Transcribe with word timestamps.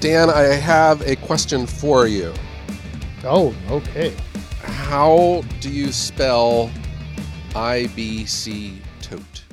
Dan, 0.00 0.30
I 0.30 0.44
have 0.44 1.00
a 1.08 1.16
question 1.16 1.66
for 1.66 2.06
you. 2.06 2.32
Oh, 3.24 3.52
okay. 3.68 4.14
How 4.62 5.42
do 5.58 5.70
you 5.70 5.90
spell 5.90 6.70
IBC 7.50 8.76
tote? 9.02 9.44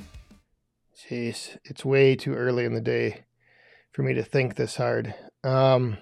Jeez, 0.95 1.57
it's 1.63 1.83
way 1.83 2.15
too 2.15 2.35
early 2.35 2.63
in 2.63 2.75
the 2.75 2.81
day 2.81 3.23
for 3.91 4.03
me 4.03 4.13
to 4.13 4.23
think 4.23 4.55
this 4.55 4.75
hard. 4.75 5.15
Um, 5.43 5.97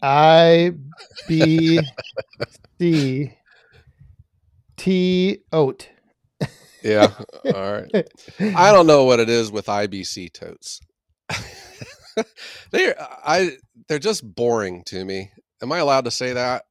I 0.00 0.72
B 1.26 1.80
C 2.78 3.36
T 4.76 5.38
oat. 5.52 5.88
Yeah. 6.84 7.08
All 7.52 7.72
right. 7.72 8.08
I 8.40 8.70
don't 8.70 8.86
know 8.86 9.04
what 9.04 9.18
it 9.18 9.28
is 9.28 9.50
with 9.50 9.66
IBC 9.66 10.32
totes. 10.32 10.80
they're 12.70 13.00
uh, 13.00 13.06
I 13.24 13.56
they're 13.88 13.98
just 13.98 14.34
boring 14.34 14.82
to 14.86 15.04
me. 15.04 15.30
Am 15.62 15.72
I 15.72 15.78
allowed 15.78 16.04
to 16.06 16.10
say 16.10 16.32
that? 16.32 16.64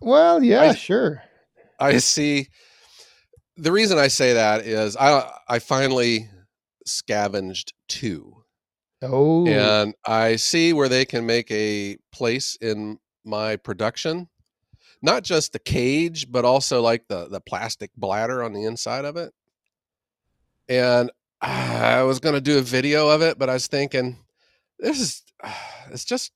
Well, 0.00 0.42
yeah, 0.42 0.60
I- 0.62 0.74
sure. 0.74 1.22
I 1.80 1.98
see. 1.98 2.48
The 3.56 3.72
reason 3.72 3.98
I 3.98 4.08
say 4.08 4.34
that 4.34 4.62
is 4.66 4.96
I 4.96 5.30
I 5.48 5.58
finally 5.58 6.28
scavenged 6.86 7.72
two, 7.88 8.44
Oh, 9.02 9.46
and 9.46 9.94
I 10.06 10.36
see 10.36 10.72
where 10.72 10.88
they 10.88 11.04
can 11.04 11.26
make 11.26 11.50
a 11.50 11.98
place 12.12 12.56
in 12.60 12.98
my 13.24 13.56
production. 13.56 14.28
Not 15.02 15.22
just 15.22 15.52
the 15.52 15.58
cage, 15.60 16.30
but 16.30 16.44
also 16.44 16.80
like 16.82 17.06
the 17.08 17.28
the 17.28 17.40
plastic 17.40 17.90
bladder 17.96 18.42
on 18.42 18.52
the 18.52 18.64
inside 18.64 19.04
of 19.04 19.16
it. 19.16 19.32
And 20.68 21.10
I 21.40 22.02
was 22.02 22.18
going 22.20 22.34
to 22.34 22.40
do 22.40 22.58
a 22.58 22.62
video 22.62 23.08
of 23.08 23.22
it, 23.22 23.38
but 23.38 23.48
I 23.48 23.54
was 23.54 23.66
thinking, 23.68 24.18
this 24.78 25.00
is 25.00 25.22
it's 25.90 26.04
just 26.04 26.32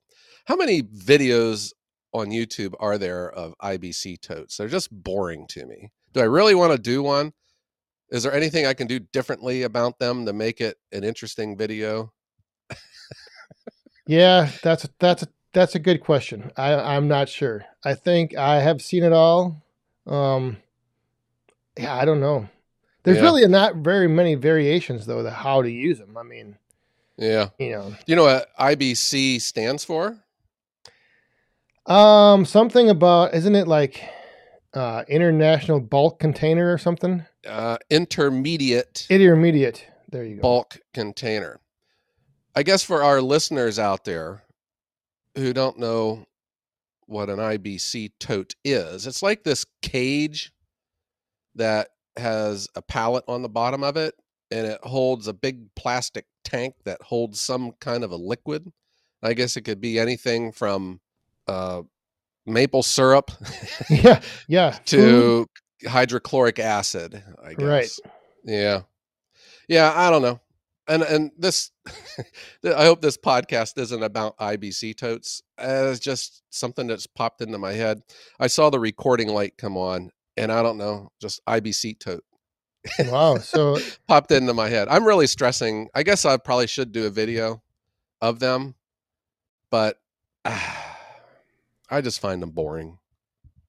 how 0.46 0.56
many 0.56 0.82
videos 0.82 1.72
on 2.12 2.28
YouTube 2.28 2.74
are 2.80 2.98
there 2.98 3.30
of 3.30 3.54
IBC 3.62 4.20
totes? 4.20 4.56
They're 4.56 4.68
just 4.68 4.90
boring 4.92 5.46
to 5.48 5.64
me. 5.66 5.90
Do 6.12 6.20
I 6.20 6.24
really 6.24 6.54
want 6.54 6.72
to 6.72 6.78
do 6.78 7.02
one? 7.02 7.32
Is 8.10 8.22
there 8.22 8.34
anything 8.34 8.66
I 8.66 8.74
can 8.74 8.86
do 8.86 8.98
differently 8.98 9.62
about 9.62 9.98
them 9.98 10.26
to 10.26 10.32
make 10.34 10.60
it 10.60 10.76
an 10.92 11.04
interesting 11.04 11.56
video? 11.56 12.12
yeah. 14.06 14.50
That's 14.62 14.84
a, 14.84 14.88
that's 14.98 15.22
a, 15.22 15.28
that's 15.54 15.74
a 15.74 15.78
good 15.78 16.00
question. 16.00 16.50
I 16.56 16.74
I'm 16.74 17.08
not 17.08 17.28
sure. 17.28 17.64
I 17.84 17.94
think 17.94 18.36
I 18.36 18.60
have 18.60 18.82
seen 18.82 19.02
it 19.04 19.12
all. 19.12 19.62
Um, 20.06 20.58
yeah, 21.78 21.94
I 21.94 22.04
don't 22.04 22.20
know. 22.20 22.48
There's 23.04 23.18
Yeah. 23.18 23.24
really 23.24 23.46
not 23.48 23.76
very 23.76 24.08
many 24.08 24.34
variations 24.34 25.06
though. 25.06 25.22
The 25.22 25.30
how 25.30 25.62
to 25.62 25.70
use 25.70 25.98
them. 25.98 26.16
I 26.16 26.22
mean, 26.22 26.56
Yeah. 27.16 27.50
you 27.58 27.70
know, 27.72 27.90
Do 27.90 27.96
you 28.06 28.16
know 28.16 28.24
what 28.24 28.48
IBC 28.58 29.40
stands 29.40 29.84
for? 29.84 30.18
Um, 31.86 32.44
something 32.44 32.88
about 32.90 33.34
isn't 33.34 33.54
it 33.54 33.66
like 33.66 34.02
uh 34.74 35.04
international 35.08 35.80
bulk 35.80 36.18
container 36.20 36.72
or 36.72 36.78
something? 36.78 37.24
Uh, 37.46 37.76
intermediate 37.90 39.06
Intermediate. 39.10 39.86
There 40.10 40.24
you 40.24 40.36
go. 40.36 40.42
bulk 40.42 40.78
container. 40.94 41.60
I 42.54 42.62
guess 42.62 42.82
for 42.82 43.02
our 43.02 43.20
listeners 43.20 43.78
out 43.78 44.04
there 44.04 44.42
who 45.36 45.52
don't 45.52 45.78
know 45.78 46.26
what 47.06 47.28
an 47.30 47.38
IBC 47.38 48.12
tote 48.20 48.54
is, 48.64 49.06
it's 49.06 49.22
like 49.22 49.42
this 49.42 49.66
cage 49.82 50.52
that 51.56 51.88
has 52.16 52.68
a 52.76 52.82
pallet 52.82 53.24
on 53.26 53.42
the 53.42 53.48
bottom 53.48 53.82
of 53.82 53.96
it 53.96 54.14
and 54.52 54.66
it 54.66 54.80
holds 54.84 55.26
a 55.26 55.32
big 55.32 55.74
plastic 55.74 56.26
tank 56.44 56.74
that 56.84 57.00
holds 57.02 57.40
some 57.40 57.72
kind 57.80 58.04
of 58.04 58.12
a 58.12 58.16
liquid. 58.16 58.70
I 59.22 59.34
guess 59.34 59.56
it 59.56 59.62
could 59.62 59.80
be 59.80 59.98
anything 59.98 60.52
from 60.52 61.00
uh, 61.48 61.82
maple 62.46 62.82
syrup 62.82 63.30
yeah, 63.88 64.20
yeah. 64.48 64.78
To 64.86 65.46
hydrochloric 65.86 66.58
acid, 66.58 67.22
I 67.42 67.54
guess. 67.54 67.66
Right. 67.66 67.90
Yeah. 68.44 68.82
Yeah, 69.68 69.92
I 69.94 70.10
don't 70.10 70.22
know. 70.22 70.40
And 70.88 71.02
and 71.02 71.30
this 71.38 71.70
I 72.64 72.84
hope 72.84 73.00
this 73.00 73.16
podcast 73.16 73.78
isn't 73.78 74.02
about 74.02 74.36
IBC 74.38 74.96
totes. 74.96 75.42
Uh, 75.56 75.88
it's 75.90 76.00
just 76.00 76.42
something 76.50 76.86
that's 76.88 77.06
popped 77.06 77.40
into 77.40 77.58
my 77.58 77.72
head. 77.72 78.02
I 78.38 78.48
saw 78.48 78.68
the 78.68 78.80
recording 78.80 79.28
light 79.28 79.56
come 79.56 79.76
on 79.76 80.10
and 80.36 80.50
I 80.50 80.62
don't 80.62 80.78
know, 80.78 81.10
just 81.20 81.40
IBC 81.46 82.00
tote 82.00 82.24
Wow. 83.06 83.38
So 83.38 83.78
popped 84.08 84.30
into 84.32 84.54
my 84.54 84.68
head. 84.68 84.88
I'm 84.88 85.04
really 85.04 85.26
stressing. 85.26 85.88
I 85.94 86.02
guess 86.02 86.24
I 86.24 86.36
probably 86.36 86.66
should 86.66 86.92
do 86.92 87.06
a 87.06 87.10
video 87.10 87.62
of 88.20 88.38
them, 88.40 88.74
but 89.70 90.00
I 90.44 92.00
just 92.02 92.20
find 92.20 92.42
them 92.42 92.50
boring. 92.50 92.98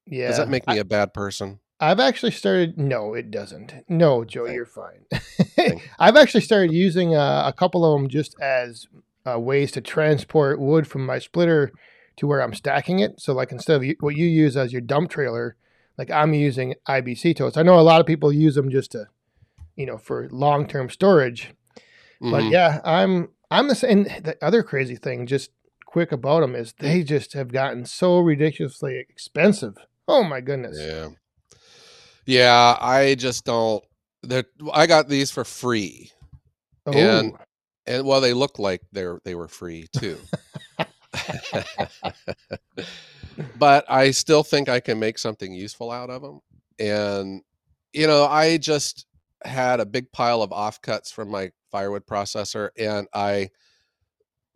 yeah. 0.05 0.27
Does 0.27 0.37
that 0.37 0.49
make 0.49 0.67
me 0.67 0.77
a 0.79 0.85
bad 0.85 1.13
person? 1.13 1.59
I, 1.79 1.89
have 1.89 1.99
actually 1.99 2.31
started 2.31 2.77
no, 2.77 3.13
it 3.13 3.29
doesn't. 3.29 3.73
No, 3.89 4.23
Joe, 4.23 4.45
Thank- 4.45 4.55
you're 4.55 4.65
fine. 4.65 5.05
Thank- 5.11 5.89
I've 5.99 6.15
actually 6.15 6.41
started 6.41 6.71
using 6.71 7.13
uh, 7.15 7.43
a 7.45 7.51
couple 7.53 7.83
of 7.85 7.99
them 7.99 8.09
just 8.09 8.39
as 8.39 8.87
uh, 9.29 9.39
ways 9.39 9.71
to 9.73 9.81
transport 9.81 10.59
wood 10.59 10.87
from 10.87 11.05
my 11.05 11.19
splitter 11.19 11.71
to 12.17 12.27
where 12.27 12.41
I'm 12.41 12.53
stacking 12.53 12.99
it. 12.99 13.19
So 13.19 13.33
like 13.33 13.51
instead 13.51 13.83
of 13.83 13.95
what 13.99 14.15
you 14.15 14.25
use 14.27 14.55
as 14.55 14.71
your 14.71 14.81
dump 14.81 15.09
trailer, 15.09 15.55
like 15.97 16.09
I'm 16.11 16.33
using 16.33 16.75
IBC 16.87 17.35
totes. 17.35 17.57
I 17.57 17.63
know 17.63 17.79
a 17.79 17.81
lot 17.81 18.01
of 18.01 18.07
people 18.07 18.31
use 18.33 18.55
them 18.55 18.69
just 18.69 18.91
to, 18.93 19.07
you 19.75 19.85
know, 19.85 19.97
for 19.97 20.27
long 20.31 20.67
term 20.67 20.89
storage. 20.89 21.53
But 22.21 22.43
Mhm. 22.43 22.51
yeah, 22.51 22.81
I'm 22.83 23.29
I'm 23.51 23.67
the 23.67 23.75
same. 23.75 24.03
The 24.03 24.37
other 24.41 24.63
crazy 24.63 24.95
thing, 24.95 25.25
just 25.27 25.51
quick 25.85 26.11
about 26.11 26.39
them, 26.41 26.55
is 26.55 26.73
they 26.79 27.03
just 27.03 27.33
have 27.33 27.51
gotten 27.51 27.85
so 27.85 28.19
ridiculously 28.19 28.97
expensive. 28.97 29.77
Oh 30.07 30.23
my 30.23 30.41
goodness! 30.41 30.77
Yeah. 30.79 31.09
Yeah, 32.25 32.77
I 32.79 33.15
just 33.15 33.43
don't 33.45 33.83
they're 34.23 34.45
I 34.73 34.87
got 34.87 35.09
these 35.09 35.29
for 35.31 35.43
free. 35.43 36.11
Oh, 36.85 36.93
And- 36.93 37.33
And 37.85 38.05
well 38.07 38.21
they 38.21 38.31
look 38.33 38.57
like 38.59 38.81
they're 38.93 39.19
they 39.25 39.35
were 39.35 39.49
free 39.49 39.87
too. 39.91 40.17
but 43.57 43.89
I 43.89 44.11
still 44.11 44.43
think 44.43 44.69
I 44.69 44.79
can 44.79 44.99
make 44.99 45.17
something 45.17 45.53
useful 45.53 45.91
out 45.91 46.09
of 46.09 46.21
them. 46.21 46.39
And 46.79 47.41
you 47.93 48.07
know, 48.07 48.25
I 48.25 48.57
just 48.57 49.05
had 49.45 49.79
a 49.79 49.85
big 49.85 50.11
pile 50.11 50.41
of 50.41 50.51
offcuts 50.51 51.11
from 51.11 51.29
my 51.29 51.51
firewood 51.71 52.05
processor 52.05 52.69
and 52.77 53.07
I 53.13 53.49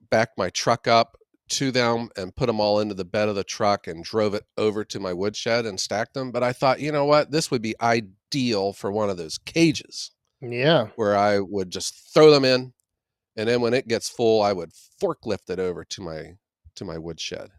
backed 0.10 0.38
my 0.38 0.50
truck 0.50 0.88
up 0.88 1.18
to 1.50 1.72
them 1.72 2.10
and 2.18 2.36
put 2.36 2.48
them 2.48 2.60
all 2.60 2.80
into 2.80 2.96
the 2.96 3.06
bed 3.06 3.30
of 3.30 3.36
the 3.36 3.44
truck 3.44 3.88
and 3.88 4.04
drove 4.04 4.34
it 4.34 4.44
over 4.58 4.84
to 4.86 5.00
my 5.00 5.14
woodshed 5.14 5.66
and 5.66 5.80
stacked 5.80 6.14
them. 6.14 6.32
But 6.32 6.44
I 6.44 6.54
thought, 6.54 6.80
you 6.80 6.92
know 6.92 7.06
what? 7.06 7.32
This 7.32 7.52
would 7.52 7.62
be 7.62 7.76
ideal 7.82 8.74
for 8.74 8.92
one 8.92 9.10
of 9.10 9.18
those 9.18 9.38
cages 9.38 10.12
yeah, 10.42 10.88
where 10.96 11.18
I 11.18 11.40
would 11.40 11.70
just 11.70 12.14
throw 12.14 12.32
them 12.32 12.46
in, 12.46 12.74
and 13.36 13.50
then 13.50 13.62
when 13.62 13.74
it 13.74 13.88
gets 13.88 14.10
full, 14.10 14.42
I 14.42 14.54
would 14.54 14.72
forklift 15.02 15.50
it 15.50 15.60
over 15.60 15.84
to 15.84 16.02
my 16.02 16.34
to 16.76 16.86
my 16.86 16.98
woodshed. 16.98 17.50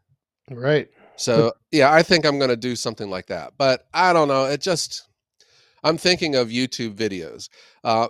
right. 0.50 0.88
So 1.18 1.52
yeah, 1.72 1.92
I 1.92 2.02
think 2.02 2.24
I'm 2.24 2.38
going 2.38 2.50
to 2.50 2.56
do 2.56 2.76
something 2.76 3.10
like 3.10 3.26
that. 3.26 3.54
But 3.58 3.86
I 3.92 4.12
don't 4.12 4.28
know. 4.28 4.44
It 4.44 4.60
just 4.60 5.08
I'm 5.82 5.98
thinking 5.98 6.34
of 6.34 6.48
YouTube 6.48 6.94
videos. 6.94 7.48
Uh, 7.84 8.08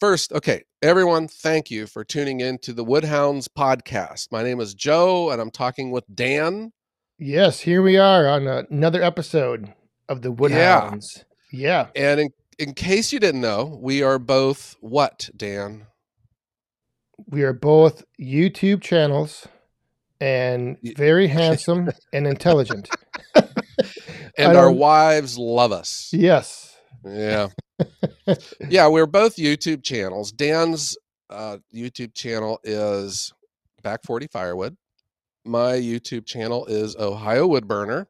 first, 0.00 0.32
okay, 0.32 0.62
everyone, 0.82 1.28
thank 1.28 1.70
you 1.70 1.86
for 1.86 2.04
tuning 2.04 2.40
in 2.40 2.58
to 2.58 2.72
the 2.72 2.84
Woodhounds 2.84 3.48
podcast. 3.48 4.28
My 4.32 4.42
name 4.42 4.60
is 4.60 4.74
Joe, 4.74 5.30
and 5.30 5.40
I'm 5.40 5.50
talking 5.50 5.90
with 5.90 6.04
Dan. 6.14 6.72
Yes, 7.18 7.60
here 7.60 7.82
we 7.82 7.96
are 7.96 8.26
on 8.26 8.48
another 8.48 9.02
episode 9.02 9.72
of 10.08 10.22
the 10.22 10.32
Woodhounds. 10.32 11.24
Yeah, 11.52 11.86
And 11.94 12.20
in, 12.20 12.30
in 12.58 12.74
case 12.74 13.12
you 13.12 13.20
didn't 13.20 13.40
know, 13.40 13.78
we 13.80 14.02
are 14.02 14.18
both 14.18 14.76
what, 14.80 15.30
Dan? 15.36 15.86
we 17.28 17.42
are 17.42 17.52
both 17.52 18.04
YouTube 18.20 18.82
channels 18.82 19.46
and 20.24 20.78
very 20.96 21.26
handsome 21.40 21.90
and 22.12 22.26
intelligent. 22.26 22.88
And 24.36 24.56
our 24.56 24.72
wives 24.72 25.38
love 25.38 25.70
us. 25.70 26.10
Yes. 26.12 26.76
Yeah. 27.04 27.50
yeah, 28.68 28.88
we're 28.88 29.06
both 29.06 29.36
YouTube 29.36 29.84
channels. 29.84 30.32
Dan's 30.32 30.96
uh, 31.30 31.58
YouTube 31.72 32.14
channel 32.14 32.58
is 32.64 33.32
Back 33.84 34.00
40 34.04 34.26
Firewood. 34.26 34.76
My 35.44 35.74
YouTube 35.74 36.26
channel 36.26 36.66
is 36.66 36.96
Ohio 36.96 37.46
Woodburner. 37.48 38.06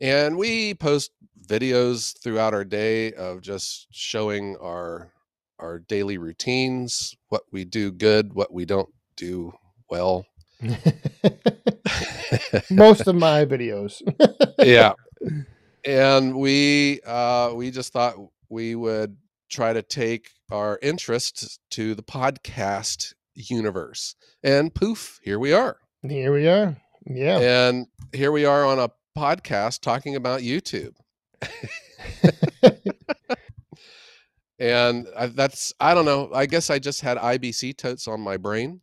And 0.00 0.36
we 0.36 0.74
post 0.74 1.10
videos 1.44 2.16
throughout 2.22 2.54
our 2.54 2.64
day 2.64 3.12
of 3.14 3.40
just 3.40 3.88
showing 3.90 4.56
our 4.62 5.12
our 5.58 5.80
daily 5.80 6.18
routines, 6.18 7.16
what 7.30 7.42
we 7.50 7.64
do 7.64 7.90
good, 7.90 8.32
what 8.32 8.52
we 8.52 8.64
don't 8.64 8.90
do 9.16 9.52
well. 9.90 10.24
Most 12.70 13.06
of 13.06 13.16
my 13.16 13.44
videos. 13.44 14.00
yeah 14.58 14.92
and 15.84 16.36
we 16.36 17.00
uh 17.06 17.52
we 17.54 17.70
just 17.70 17.92
thought 17.92 18.16
we 18.48 18.74
would 18.74 19.16
try 19.50 19.72
to 19.72 19.82
take 19.82 20.30
our 20.50 20.78
interest 20.82 21.60
to 21.70 21.94
the 21.94 22.02
podcast 22.02 23.14
universe 23.34 24.14
and 24.42 24.74
poof 24.74 25.20
here 25.22 25.38
we 25.38 25.52
are 25.52 25.78
Here 26.02 26.32
we 26.32 26.48
are. 26.48 26.76
Yeah. 27.06 27.38
And 27.38 27.86
here 28.12 28.32
we 28.32 28.44
are 28.44 28.64
on 28.64 28.80
a 28.80 28.90
podcast 29.16 29.80
talking 29.80 30.16
about 30.16 30.40
YouTube. 30.40 30.94
and 34.58 35.06
I, 35.16 35.26
that's 35.26 35.72
I 35.78 35.94
don't 35.94 36.04
know. 36.04 36.30
I 36.34 36.46
guess 36.46 36.70
I 36.70 36.80
just 36.80 37.00
had 37.00 37.18
IBC 37.18 37.76
totes 37.76 38.08
on 38.08 38.20
my 38.20 38.36
brain, 38.36 38.80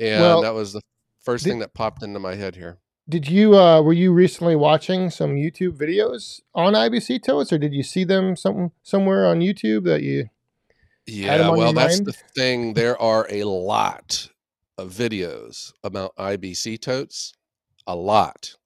and 0.00 0.20
Well, 0.20 0.42
that 0.42 0.54
was 0.54 0.72
the 0.72 0.80
first 1.20 1.44
did- 1.44 1.50
thing 1.50 1.58
that 1.60 1.74
popped 1.74 2.02
into 2.02 2.18
my 2.18 2.34
head 2.34 2.56
here. 2.56 2.78
Did 3.08 3.28
you 3.28 3.56
uh 3.56 3.80
were 3.82 3.92
you 3.92 4.12
recently 4.12 4.56
watching 4.56 5.10
some 5.10 5.36
YouTube 5.36 5.76
videos 5.78 6.40
on 6.56 6.72
IBC 6.74 7.22
totes 7.22 7.52
or 7.52 7.58
did 7.58 7.72
you 7.72 7.84
see 7.84 8.02
them 8.02 8.34
some 8.34 8.72
somewhere 8.82 9.26
on 9.26 9.38
YouTube 9.38 9.84
that 9.84 10.02
you 10.02 10.28
Yeah, 11.06 11.50
well, 11.50 11.72
that's 11.72 11.98
mind? 11.98 12.06
the 12.06 12.12
thing. 12.34 12.74
There 12.74 13.00
are 13.00 13.28
a 13.30 13.44
lot 13.44 14.28
of 14.76 14.90
videos 14.92 15.72
about 15.84 16.16
IBC 16.16 16.80
totes, 16.80 17.32
a 17.86 17.94
lot, 17.94 18.56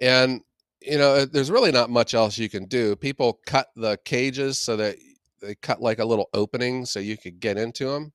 and 0.00 0.42
you 0.80 0.98
know, 0.98 1.14
uh, 1.14 1.26
there's 1.30 1.50
really 1.50 1.72
not 1.72 1.90
much 1.90 2.14
else 2.14 2.38
you 2.38 2.48
can 2.48 2.66
do. 2.66 2.94
People 2.94 3.40
cut 3.46 3.68
the 3.74 3.98
cages 4.04 4.56
so 4.58 4.76
that 4.76 4.96
they 5.42 5.54
cut 5.56 5.80
like 5.82 5.98
a 5.98 6.04
little 6.04 6.28
opening 6.32 6.84
so 6.86 7.00
you 7.00 7.16
could 7.16 7.40
get 7.40 7.56
into 7.58 7.86
them. 7.86 8.12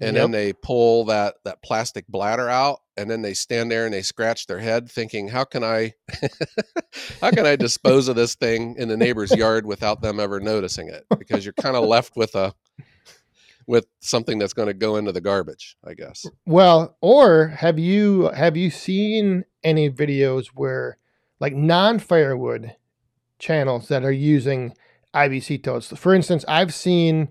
And 0.00 0.16
then 0.16 0.30
they 0.30 0.52
pull 0.52 1.04
that 1.04 1.34
that 1.44 1.62
plastic 1.62 2.06
bladder 2.08 2.48
out 2.48 2.80
and 2.96 3.10
then 3.10 3.22
they 3.22 3.34
stand 3.34 3.70
there 3.70 3.84
and 3.84 3.94
they 3.94 4.02
scratch 4.02 4.46
their 4.46 4.58
head 4.58 4.90
thinking 4.90 5.28
how 5.28 5.44
can 5.44 5.64
i 5.64 5.92
how 7.20 7.30
can 7.30 7.46
i 7.46 7.56
dispose 7.56 8.08
of 8.08 8.16
this 8.16 8.34
thing 8.34 8.74
in 8.78 8.88
the 8.88 8.96
neighbor's 8.96 9.30
yard 9.32 9.66
without 9.66 10.02
them 10.02 10.20
ever 10.20 10.40
noticing 10.40 10.88
it? 10.88 11.06
Because 11.18 11.44
you're 11.44 11.54
kind 11.54 11.76
of 11.76 11.84
left 11.84 12.16
with 12.16 12.34
a 12.34 12.54
with 13.66 13.86
something 14.00 14.38
that's 14.38 14.52
going 14.52 14.66
to 14.66 14.74
go 14.74 14.96
into 14.96 15.12
the 15.12 15.20
garbage 15.20 15.76
i 15.86 15.94
guess. 15.94 16.26
Well, 16.44 16.96
or 17.00 17.48
have 17.48 17.78
you 17.78 18.30
have 18.30 18.56
you 18.56 18.70
seen 18.70 19.44
any 19.62 19.90
videos 19.90 20.48
where 20.48 20.98
like 21.38 21.54
non-firewood 21.54 22.74
channels 23.38 23.88
that 23.88 24.04
are 24.04 24.12
using 24.12 24.74
IBC 25.14 25.62
totes? 25.62 25.88
For 25.96 26.14
instance, 26.14 26.44
I've 26.48 26.74
seen 26.74 27.28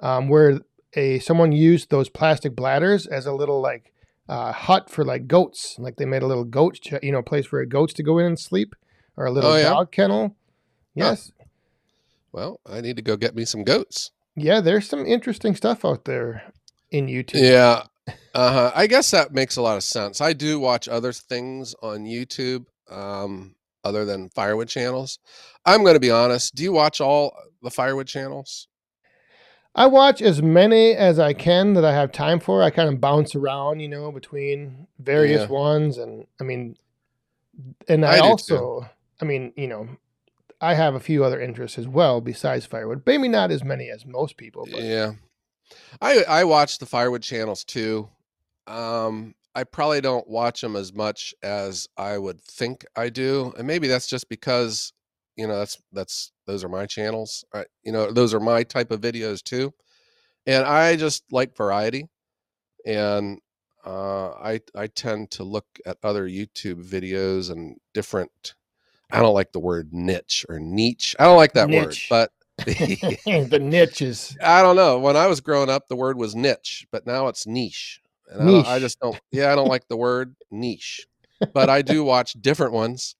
um, 0.00 0.28
where 0.28 0.60
a 0.94 1.18
someone 1.20 1.52
used 1.52 1.90
those 1.90 2.08
plastic 2.08 2.54
bladders 2.56 3.06
as 3.06 3.26
a 3.26 3.32
little 3.32 3.60
like 3.60 3.92
uh, 4.28 4.52
hut 4.52 4.88
for 4.90 5.04
like 5.04 5.26
goats. 5.26 5.76
Like 5.78 5.96
they 5.96 6.04
made 6.04 6.22
a 6.22 6.26
little 6.26 6.44
goat, 6.44 6.78
ch- 6.80 6.94
you 7.02 7.12
know, 7.12 7.22
place 7.22 7.46
for 7.46 7.64
goats 7.66 7.92
to 7.94 8.02
go 8.02 8.18
in 8.18 8.26
and 8.26 8.38
sleep, 8.38 8.74
or 9.16 9.26
a 9.26 9.30
little 9.30 9.50
Oh, 9.52 9.56
yeah? 9.56 9.70
dog 9.70 9.90
kennel. 9.92 10.36
Yes, 10.94 11.30
well 12.32 12.60
i 12.66 12.80
need 12.80 12.96
to 12.96 13.02
go 13.02 13.16
get 13.16 13.34
me 13.34 13.44
some 13.44 13.64
goats 13.64 14.10
yeah. 14.36 14.60
There's 14.60 14.88
some 14.88 15.04
interesting 15.04 15.54
stuff 15.56 15.84
out 15.84 16.04
there 16.04 16.44
in 16.90 17.08
YouTube. 17.08 17.42
Yeah. 17.42 17.82
Uh-huh. 18.32 18.70
I 18.74 18.86
guess 18.86 19.10
that 19.10 19.32
makes 19.34 19.56
a 19.56 19.60
lot 19.62 19.76
of 19.76 19.82
sense. 19.82 20.20
I 20.20 20.32
do 20.32 20.58
watch 20.60 20.88
other 20.88 21.12
things 21.12 21.74
on 21.82 22.04
YouTube 22.04 22.66
um 22.90 23.56
other 23.84 24.04
than 24.04 24.30
firewood 24.30 24.68
channels. 24.68 25.18
I'm 25.66 25.82
going 25.82 25.94
to 25.94 26.00
be 26.00 26.12
honest, 26.12 26.54
do 26.54 26.62
you 26.62 26.72
watch 26.72 27.00
all 27.00 27.36
the 27.60 27.70
firewood 27.72 28.06
channels? 28.06 28.68
I 29.74 29.86
watch 29.86 30.20
as 30.20 30.42
many 30.42 30.92
as 30.94 31.18
I 31.18 31.32
can 31.32 31.74
that 31.74 31.84
I 31.84 31.92
have 31.92 32.10
time 32.12 32.40
for. 32.40 32.62
I 32.62 32.70
kind 32.70 32.88
of 32.92 33.00
bounce 33.00 33.34
around, 33.34 33.80
you 33.80 33.88
know, 33.88 34.10
between 34.10 34.86
various 34.98 35.42
Yeah. 35.42 35.48
ones, 35.48 35.96
and 35.98 36.26
I 36.40 36.44
mean, 36.44 36.76
and 37.88 38.04
I, 38.04 38.16
I 38.16 38.18
also, 38.20 38.88
I 39.20 39.24
mean, 39.24 39.52
you 39.56 39.68
know, 39.68 39.88
I 40.60 40.74
have 40.74 40.94
a 40.94 41.00
few 41.00 41.24
other 41.24 41.40
interests 41.40 41.78
as 41.78 41.86
well 41.88 42.20
besides 42.20 42.66
firewood. 42.66 43.02
Maybe 43.06 43.28
not 43.28 43.50
as 43.50 43.64
many 43.64 43.90
as 43.90 44.04
most 44.04 44.36
people, 44.36 44.66
but 44.70 44.82
Yeah. 44.82 45.12
I 46.02 46.24
I 46.24 46.44
watch 46.44 46.78
the 46.78 46.86
firewood 46.86 47.22
channels 47.22 47.64
too. 47.64 48.08
Um 48.66 49.34
I 49.54 49.64
probably 49.64 50.00
don't 50.00 50.28
watch 50.28 50.60
them 50.60 50.76
as 50.76 50.92
much 50.92 51.34
as 51.42 51.88
I 51.96 52.18
would 52.18 52.40
think 52.40 52.84
I 52.94 53.08
do. 53.08 53.52
And 53.58 53.66
maybe 53.66 53.88
that's 53.88 54.06
just 54.06 54.28
because 54.28 54.92
you 55.40 55.48
know 55.48 55.58
that's 55.58 55.78
that's 55.92 56.32
those 56.46 56.62
are 56.64 56.68
my 56.68 56.86
channels. 56.86 57.44
I, 57.54 57.64
you 57.82 57.92
know, 57.92 58.12
those 58.12 58.34
are 58.34 58.40
my 58.40 58.62
type 58.62 58.90
of 58.92 59.00
videos 59.00 59.42
too. 59.42 59.72
And 60.46 60.64
I 60.64 60.96
just 60.96 61.24
like 61.32 61.56
variety. 61.56 62.08
And 62.86 63.38
uh 63.84 64.30
I 64.32 64.60
I 64.74 64.86
tend 64.88 65.30
to 65.32 65.44
look 65.44 65.66
at 65.86 65.96
other 66.02 66.28
YouTube 66.28 66.84
videos 66.84 67.50
and 67.50 67.76
different 67.94 68.54
I 69.10 69.20
don't 69.20 69.34
like 69.34 69.52
the 69.52 69.60
word 69.60 69.88
niche 69.92 70.46
or 70.48 70.60
niche. 70.60 71.16
I 71.18 71.24
don't 71.24 71.36
like 71.38 71.54
that 71.54 71.68
Niche. 71.68 72.08
word, 72.10 72.30
but 72.58 72.64
the 72.66 73.58
niches. 73.60 74.36
I 74.42 74.62
don't 74.62 74.76
know. 74.76 74.98
When 75.00 75.16
I 75.16 75.26
was 75.26 75.40
growing 75.40 75.70
up, 75.70 75.88
the 75.88 75.96
word 75.96 76.16
was 76.16 76.34
niche, 76.36 76.86
but 76.92 77.06
now 77.06 77.26
it's 77.28 77.46
niche. 77.46 78.00
And 78.30 78.42
I, 78.42 78.44
don't, 78.46 78.66
I 78.68 78.78
just 78.78 79.00
don't. 79.00 79.18
Yeah, 79.32 79.50
I 79.50 79.56
don't 79.56 79.66
like 79.68 79.88
the 79.88 79.96
word 79.96 80.36
niche, 80.52 81.06
but 81.54 81.68
I 81.70 81.82
do 81.94 82.04
watch 82.04 82.34
different 82.34 82.72
ones, 82.72 83.16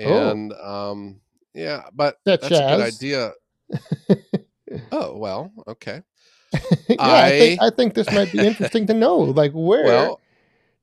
Oh. 0.00 0.30
and 0.30 0.52
um, 0.54 1.20
yeah, 1.54 1.82
but 1.92 2.16
Such 2.26 2.40
that's 2.40 2.60
a 2.60 2.76
good 2.76 2.80
idea. 2.80 3.32
Oh 4.92 5.16
well, 5.18 5.52
okay. 5.66 6.02
yeah, 6.88 6.96
I, 7.00 7.30
think, 7.30 7.60
I- 7.60 7.66
I 7.66 7.70
think 7.70 7.94
this 7.94 8.10
might 8.12 8.30
be 8.32 8.46
interesting 8.46 8.86
to 8.86 8.94
know. 8.94 9.18
Like, 9.40 9.50
where 9.52 9.84
Well, 9.84 10.20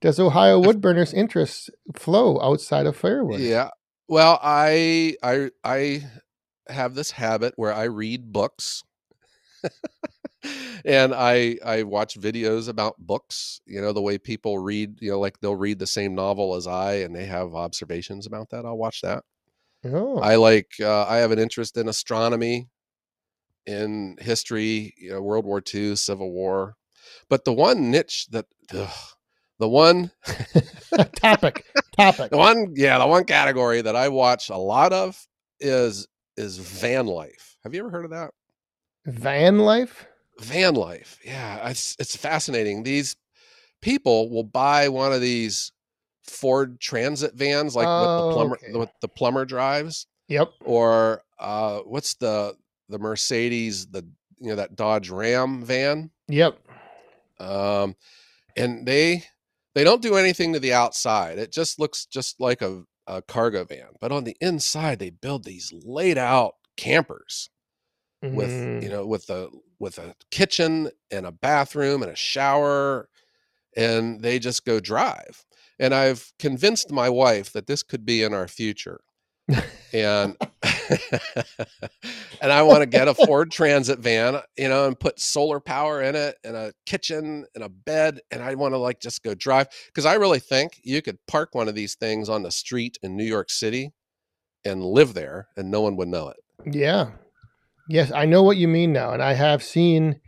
does 0.02 0.20
Ohio 0.20 0.62
Woodburners' 0.62 1.14
interests 1.14 1.70
flow 1.96 2.40
outside 2.42 2.86
of 2.86 2.98
firewood? 2.98 3.42
yeah. 3.42 3.70
Well, 4.10 4.40
I 4.44 5.16
I 5.24 5.52
I 5.64 6.04
have 6.70 6.96
this 6.96 7.12
habit 7.12 7.54
where 7.56 7.74
I 7.74 7.84
read 7.86 8.32
books. 8.34 8.84
and 10.86 11.14
I 11.14 11.58
I 11.66 11.84
watch 11.84 12.20
videos 12.20 12.68
about 12.70 12.98
books, 13.00 13.60
you 13.66 13.82
know, 13.82 13.92
the 13.94 14.02
way 14.02 14.18
people 14.18 14.60
read, 14.60 15.02
you 15.02 15.12
know, 15.12 15.20
like 15.20 15.40
they'll 15.40 15.56
read 15.56 15.80
the 15.80 15.88
same 15.88 16.14
novel 16.16 16.56
as 16.56 16.68
I 16.68 16.96
and 16.96 17.16
they 17.16 17.26
have 17.26 17.54
observations 17.56 18.28
about 18.28 18.50
that. 18.52 18.66
I'll 18.66 18.78
watch 18.78 19.02
that. 19.02 19.24
Oh, 19.94 20.20
I 20.20 20.36
like 20.36 20.72
uh, 20.82 21.06
I 21.06 21.18
have 21.18 21.32
an 21.32 21.40
interest 21.40 21.78
in 21.78 21.88
astronomy, 21.88 22.70
in 23.66 24.18
history, 24.20 24.94
you 24.98 25.12
know, 25.12 25.22
World 25.22 25.46
War 25.46 25.62
II, 25.74 25.96
Civil 25.96 26.32
War. 26.32 26.76
But 27.30 27.46
the 27.46 27.54
one 27.54 27.92
niche 27.92 28.28
that 28.32 28.46
ugh, 28.74 28.90
the 29.60 29.70
one 29.70 30.12
topic, 31.16 31.66
topic. 31.98 32.32
the 32.32 32.38
one 32.38 32.74
yeah, 32.76 32.98
the 33.00 33.08
one 33.08 33.26
category 33.26 33.82
that 33.82 33.96
I 33.96 34.10
watch 34.10 34.50
a 34.50 34.58
lot 34.58 34.94
of 34.94 35.28
is 35.60 36.08
is 36.38 36.58
van 36.58 37.08
life. 37.08 37.58
Have 37.64 37.74
you 37.74 37.82
ever 37.82 37.90
heard 37.92 38.06
of 38.06 38.12
that? 38.12 38.32
Van 39.08 39.58
life. 39.60 40.06
van 40.40 40.76
life 40.76 41.18
yeah 41.26 41.68
it's 41.70 41.96
it's 42.00 42.16
fascinating 42.16 42.84
these 42.84 43.16
people 43.82 44.30
will 44.30 44.44
buy 44.44 44.88
one 44.90 45.12
of 45.12 45.22
these 45.22 45.72
ford 46.30 46.80
transit 46.80 47.34
vans 47.36 47.76
like 47.76 47.88
what 47.88 48.10
Oh, 48.10 48.28
the 48.28 48.34
plumber 48.34 48.56
okay. 48.64 48.78
what 48.78 48.92
the 49.02 49.08
plumber 49.08 49.46
drives 49.46 50.08
Yep. 50.28 50.52
or 50.66 51.22
uh 51.40 51.80
what's 51.80 52.16
the 52.16 52.56
the 52.90 53.00
mercedes 53.00 53.88
the 53.88 54.06
you 54.40 54.50
know 54.50 54.56
that 54.56 54.76
dodge 54.76 55.10
ram 55.10 55.64
van 55.64 56.10
Yep. 56.28 56.58
um 57.40 57.96
and 58.56 58.86
they 58.88 59.24
they 59.76 59.84
don't 59.84 60.02
do 60.02 60.16
anything 60.16 60.54
to 60.54 60.60
the 60.60 60.74
outside 60.74 61.38
it 61.38 61.52
just 61.52 61.80
looks 61.80 62.06
just 62.06 62.40
like 62.40 62.62
a, 62.62 62.84
a 63.08 63.22
cargo 63.22 63.64
van 63.64 63.88
but 64.02 64.12
on 64.12 64.24
the 64.24 64.36
inside 64.42 65.00
they 65.00 65.10
build 65.10 65.44
these 65.44 65.72
laid 65.86 66.18
out 66.18 66.56
campers 66.76 67.50
with 68.24 68.50
Mm. 68.50 68.82
you 68.84 68.90
know 68.90 69.06
with 69.06 69.30
a 69.30 69.50
with 69.80 70.00
a 70.00 70.16
kitchen 70.32 70.90
and 71.12 71.26
a 71.28 71.32
bathroom 71.32 72.02
and 72.02 72.12
a 72.12 72.16
shower 72.16 73.08
and 73.76 74.22
they 74.22 74.40
just 74.40 74.66
go 74.66 74.80
drive 74.80 75.46
and 75.80 75.94
i've 75.94 76.32
convinced 76.40 76.92
my 76.92 77.10
wife 77.10 77.52
that 77.54 77.68
this 77.68 77.84
could 77.84 78.06
be 78.06 78.24
in 78.24 78.34
our 78.34 78.48
future 78.48 79.02
and 79.94 80.36
and 82.42 82.52
i 82.52 82.62
want 82.62 82.82
to 82.82 82.86
get 82.86 83.08
a 83.08 83.14
ford 83.14 83.52
transit 83.52 84.00
van 84.00 84.40
you 84.58 84.68
know 84.68 84.88
and 84.88 85.00
put 85.00 85.20
solar 85.20 85.60
power 85.60 86.02
in 86.02 86.16
it 86.16 86.36
and 86.44 86.56
a 86.56 86.74
kitchen 86.86 87.46
and 87.56 87.64
a 87.64 87.70
bed 87.70 88.20
and 88.32 88.42
i 88.42 88.56
want 88.56 88.74
to 88.74 88.78
like 88.78 89.00
just 89.00 89.24
go 89.24 89.34
drive 89.34 89.68
because 89.88 90.06
i 90.06 90.16
really 90.16 90.40
think 90.40 90.80
you 90.84 91.02
could 91.02 91.18
park 91.28 91.50
one 91.54 91.68
of 91.68 91.76
these 91.76 91.96
things 91.96 92.30
on 92.30 92.44
the 92.44 92.52
street 92.52 92.98
in 93.02 93.16
new 93.16 93.24
york 93.24 93.50
city 93.50 93.92
and 94.66 94.84
live 94.84 95.14
there 95.14 95.48
and 95.56 95.72
no 95.72 95.82
one 95.82 95.96
would 95.96 96.08
know 96.08 96.30
it 96.30 96.38
Yeah. 96.66 97.12
Yes, 97.90 98.12
I 98.12 98.26
know 98.26 98.44
what 98.44 98.58
you 98.58 98.68
mean 98.68 98.92
now, 98.92 99.14
and 99.14 99.24
I 99.24 99.34
have 99.34 99.64
seen, 99.64 100.20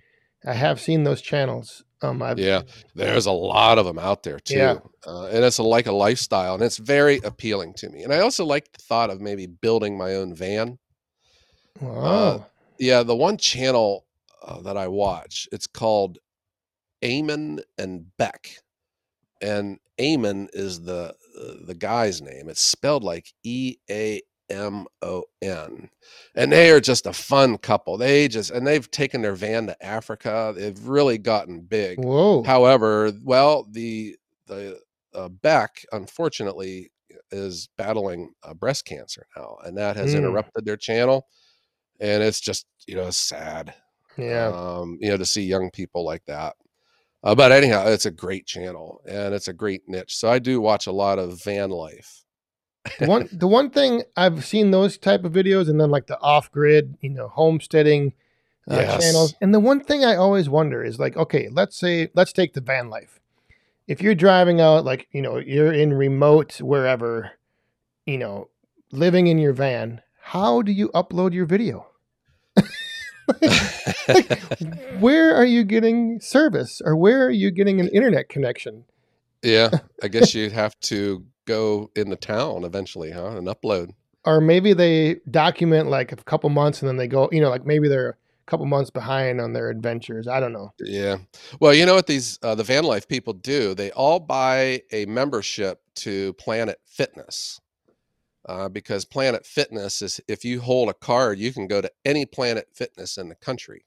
I 0.46 0.54
have 0.54 0.80
seen 0.80 1.04
those 1.04 1.22
channels. 1.22 1.84
Um, 2.02 2.22
I've, 2.22 2.40
Yeah. 2.40 2.62
There's 2.96 3.26
a 3.26 3.32
lot 3.32 3.78
of 3.78 3.86
them 3.86 4.00
out 4.00 4.24
there 4.24 4.40
too, 4.40 4.56
Yeah. 4.56 4.78
uh, 5.06 5.26
and 5.26 5.44
it's 5.44 5.58
a, 5.58 5.64
like 5.64 5.88
a 5.88 5.92
lifestyle, 5.92 6.54
and 6.54 6.64
it's 6.64 6.78
very 6.78 7.18
appealing 7.24 7.74
to 7.76 7.90
me. 7.90 8.04
And 8.04 8.14
I 8.14 8.20
also 8.20 8.46
like 8.46 8.72
the 8.72 8.80
thought 8.80 9.10
of 9.10 9.20
maybe 9.20 9.48
building 9.48 9.98
my 9.98 10.16
own 10.16 10.34
van. 10.34 10.80
Wow. 11.82 12.46
Yeah, 12.78 13.04
the 13.04 13.16
one 13.16 13.38
channel 13.38 14.06
uh, 14.42 14.62
that 14.62 14.78
I 14.78 14.88
watch, 14.88 15.48
it's 15.52 15.68
called 15.68 16.20
Eamon 17.02 17.60
and 17.78 18.06
Bec, 18.18 18.50
and 19.42 19.80
Eamon 19.98 20.48
is 20.54 20.82
the 20.82 21.14
uh, 21.40 21.54
the 21.66 21.76
guy's 21.76 22.22
name. 22.22 22.50
It's 22.50 22.62
spelled 22.62 23.04
like 23.04 23.34
E 23.44 23.76
A 23.90 24.22
M 24.50 24.86
O 25.02 25.24
N, 25.42 25.90
and 26.36 26.52
they 26.52 26.72
are 26.72 26.80
just 26.80 27.06
a 27.06 27.14
fun 27.14 27.58
couple. 27.58 27.98
They 27.98 28.28
just 28.28 28.52
and 28.52 28.66
they've 28.66 28.90
taken 28.90 29.22
their 29.22 29.36
van 29.36 29.68
to 29.68 29.86
Africa. 29.86 30.54
They've 30.56 30.80
really 30.88 31.18
gotten 31.18 31.62
big. 31.62 32.04
Whoa. 32.04 32.44
However, 32.44 33.12
well, 33.24 33.68
the 33.70 34.16
the 34.48 34.80
uh, 35.14 35.30
Beck, 35.30 35.86
unfortunately, 35.92 36.92
is 37.32 37.70
battling 37.78 38.34
uh, 38.44 38.54
breast 38.54 38.86
cancer 38.86 39.26
now, 39.36 39.58
and 39.66 39.78
that 39.78 39.96
has 39.96 40.14
Mm. 40.14 40.20
interrupted 40.20 40.66
their 40.66 40.78
channel. 40.78 41.28
And 42.00 42.24
it's 42.24 42.40
just 42.40 42.66
you 42.88 42.96
know 42.96 43.10
sad, 43.10 43.74
Yeah. 44.18 44.48
um, 44.48 44.98
you 45.02 45.10
know, 45.10 45.18
to 45.18 45.26
see 45.26 45.44
young 45.44 45.70
people 45.72 46.06
like 46.06 46.26
that. 46.26 46.56
Uh, 47.24 47.36
but 47.36 47.52
anyhow, 47.52 47.86
it's 47.88 48.06
a 48.06 48.12
great 48.12 48.46
channel 48.46 49.02
and 49.06 49.34
it's 49.34 49.50
a 49.50 49.54
great 49.54 49.82
niche. 49.88 50.16
So 50.16 50.30
I 50.30 50.40
do 50.40 50.62
watch 50.62 50.88
a 50.88 50.92
lot 50.94 51.20
of 51.20 51.44
van 51.44 51.70
life. 51.70 52.24
The 53.00 53.06
one 53.06 53.30
the 53.32 53.48
one 53.48 53.70
thing 53.70 54.04
I've 54.16 54.46
seen 54.46 54.72
those 54.72 54.98
type 54.98 55.24
of 55.24 55.34
videos 55.34 55.70
and 55.70 55.80
then 55.80 55.90
like 55.92 56.08
the 56.08 56.20
off 56.22 56.52
grid, 56.52 56.98
you 57.02 57.10
know, 57.10 57.28
homesteading 57.28 58.14
uh, 58.70 58.82
Yes. 58.82 59.02
channels. 59.02 59.36
And 59.42 59.54
the 59.54 59.60
one 59.60 59.82
thing 59.84 60.04
I 60.06 60.16
always 60.16 60.50
wonder 60.50 60.84
is 60.84 61.00
like, 61.00 61.18
okay, 61.18 61.50
let's 61.52 61.78
say 61.78 62.10
let's 62.16 62.34
take 62.34 62.54
the 62.54 62.62
van 62.62 62.90
life. 62.90 63.20
If 63.88 64.02
you're 64.02 64.16
driving 64.16 64.62
out, 64.62 64.86
like 64.86 65.08
you 65.12 65.22
know, 65.22 65.38
you're 65.38 65.74
in 65.74 65.94
remote 65.94 66.62
wherever, 66.62 67.32
you 68.06 68.18
know, 68.18 68.50
living 68.92 69.28
in 69.28 69.38
your 69.40 69.54
van, 69.54 70.02
how 70.22 70.62
do 70.62 70.72
you 70.72 70.90
upload 70.90 71.34
your 71.34 71.46
video? 71.46 71.88
Where 75.00 75.36
are 75.36 75.46
you 75.46 75.64
getting 75.64 76.20
service, 76.20 76.82
or 76.84 76.96
where 76.96 77.26
are 77.26 77.32
you 77.32 77.52
getting 77.52 77.80
an 77.80 77.88
internet 77.90 78.30
connection? 78.30 78.86
yeah, 79.44 79.70
I 80.04 80.08
guess 80.10 80.34
you'd 80.36 80.52
have 80.52 80.78
to 80.82 81.26
go 81.50 81.90
in 81.96 82.10
the 82.10 82.16
town 82.16 82.64
eventually, 82.64 83.12
huh? 83.12 83.38
And 83.38 83.48
upload. 83.48 83.94
or 84.26 84.40
maybe 84.42 84.74
they 84.74 85.18
document 85.32 85.90
like 85.90 86.12
a 86.12 86.16
couple 86.18 86.50
months 86.50 86.82
and 86.82 86.90
then 86.90 86.98
they 86.98 87.08
go, 87.08 87.30
you 87.32 87.42
know, 87.42 87.50
like 87.50 87.66
maybe 87.66 87.88
they're 87.88 88.10
a 88.10 88.50
couple 88.52 88.66
months 88.66 88.90
behind 88.92 89.40
on 89.42 89.54
their 89.54 89.70
adventures. 89.70 90.28
I 90.28 90.40
don't 90.40 90.54
know. 90.54 90.70
Yeah. 90.80 91.18
Well, 91.60 91.74
you 91.74 91.86
know 91.86 91.96
what 91.96 92.08
these 92.08 92.38
uh, 92.44 92.56
the 92.56 92.64
van 92.64 92.84
life 92.84 93.08
people 93.08 93.34
do? 93.34 93.74
They 93.74 93.92
all 93.92 94.20
buy 94.20 94.84
a 94.92 95.06
membership 95.06 95.82
to 95.96 96.34
Planet 96.34 96.80
Fitness. 96.86 97.62
Uh, 98.48 98.70
because 98.70 99.06
Planet 99.06 99.46
Fitness 99.46 100.02
is 100.02 100.20
if 100.28 100.44
you 100.44 100.60
hold 100.62 100.90
a 100.90 100.94
card, 100.94 101.38
you 101.38 101.52
can 101.54 101.68
go 101.68 101.82
to 101.82 101.92
any 102.04 102.26
Planet 102.26 102.68
Fitness 102.74 103.18
in 103.18 103.30
the 103.30 103.36
country. 103.36 103.86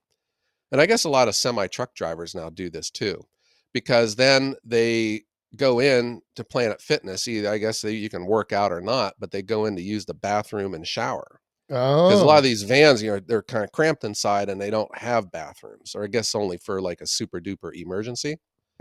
And 0.70 0.80
I 0.80 0.86
guess 0.86 1.04
a 1.04 1.08
lot 1.10 1.28
of 1.28 1.34
semi 1.34 1.66
truck 1.66 1.94
drivers 1.94 2.34
now 2.34 2.48
do 2.50 2.70
this 2.70 2.90
too, 2.90 3.26
because 3.72 4.14
then 4.16 4.54
they 4.64 5.24
go 5.56 5.80
in 5.80 6.20
to 6.36 6.44
Planet 6.44 6.80
Fitness. 6.80 7.28
Either 7.28 7.50
I 7.50 7.58
guess 7.58 7.80
they, 7.82 7.92
you 7.92 8.08
can 8.08 8.26
work 8.26 8.52
out 8.52 8.72
or 8.72 8.80
not, 8.80 9.14
but 9.18 9.30
they 9.30 9.42
go 9.42 9.66
in 9.66 9.76
to 9.76 9.82
use 9.82 10.04
the 10.06 10.14
bathroom 10.14 10.74
and 10.74 10.86
shower 10.86 11.40
Oh, 11.70 12.08
because 12.08 12.20
a 12.20 12.24
lot 12.26 12.38
of 12.38 12.44
oh. 12.44 12.48
these 12.48 12.62
vans, 12.64 13.02
you 13.02 13.10
know, 13.12 13.20
they're 13.20 13.42
kind 13.42 13.64
of 13.64 13.72
cramped 13.72 14.04
inside 14.04 14.50
and 14.50 14.60
they 14.60 14.68
don't 14.70 14.94
have 14.98 15.30
bathrooms, 15.32 15.94
or 15.94 16.04
I 16.04 16.06
guess 16.08 16.34
only 16.34 16.58
for 16.58 16.82
like 16.82 17.00
a 17.00 17.06
super 17.06 17.40
duper 17.40 17.74
emergency. 17.74 18.36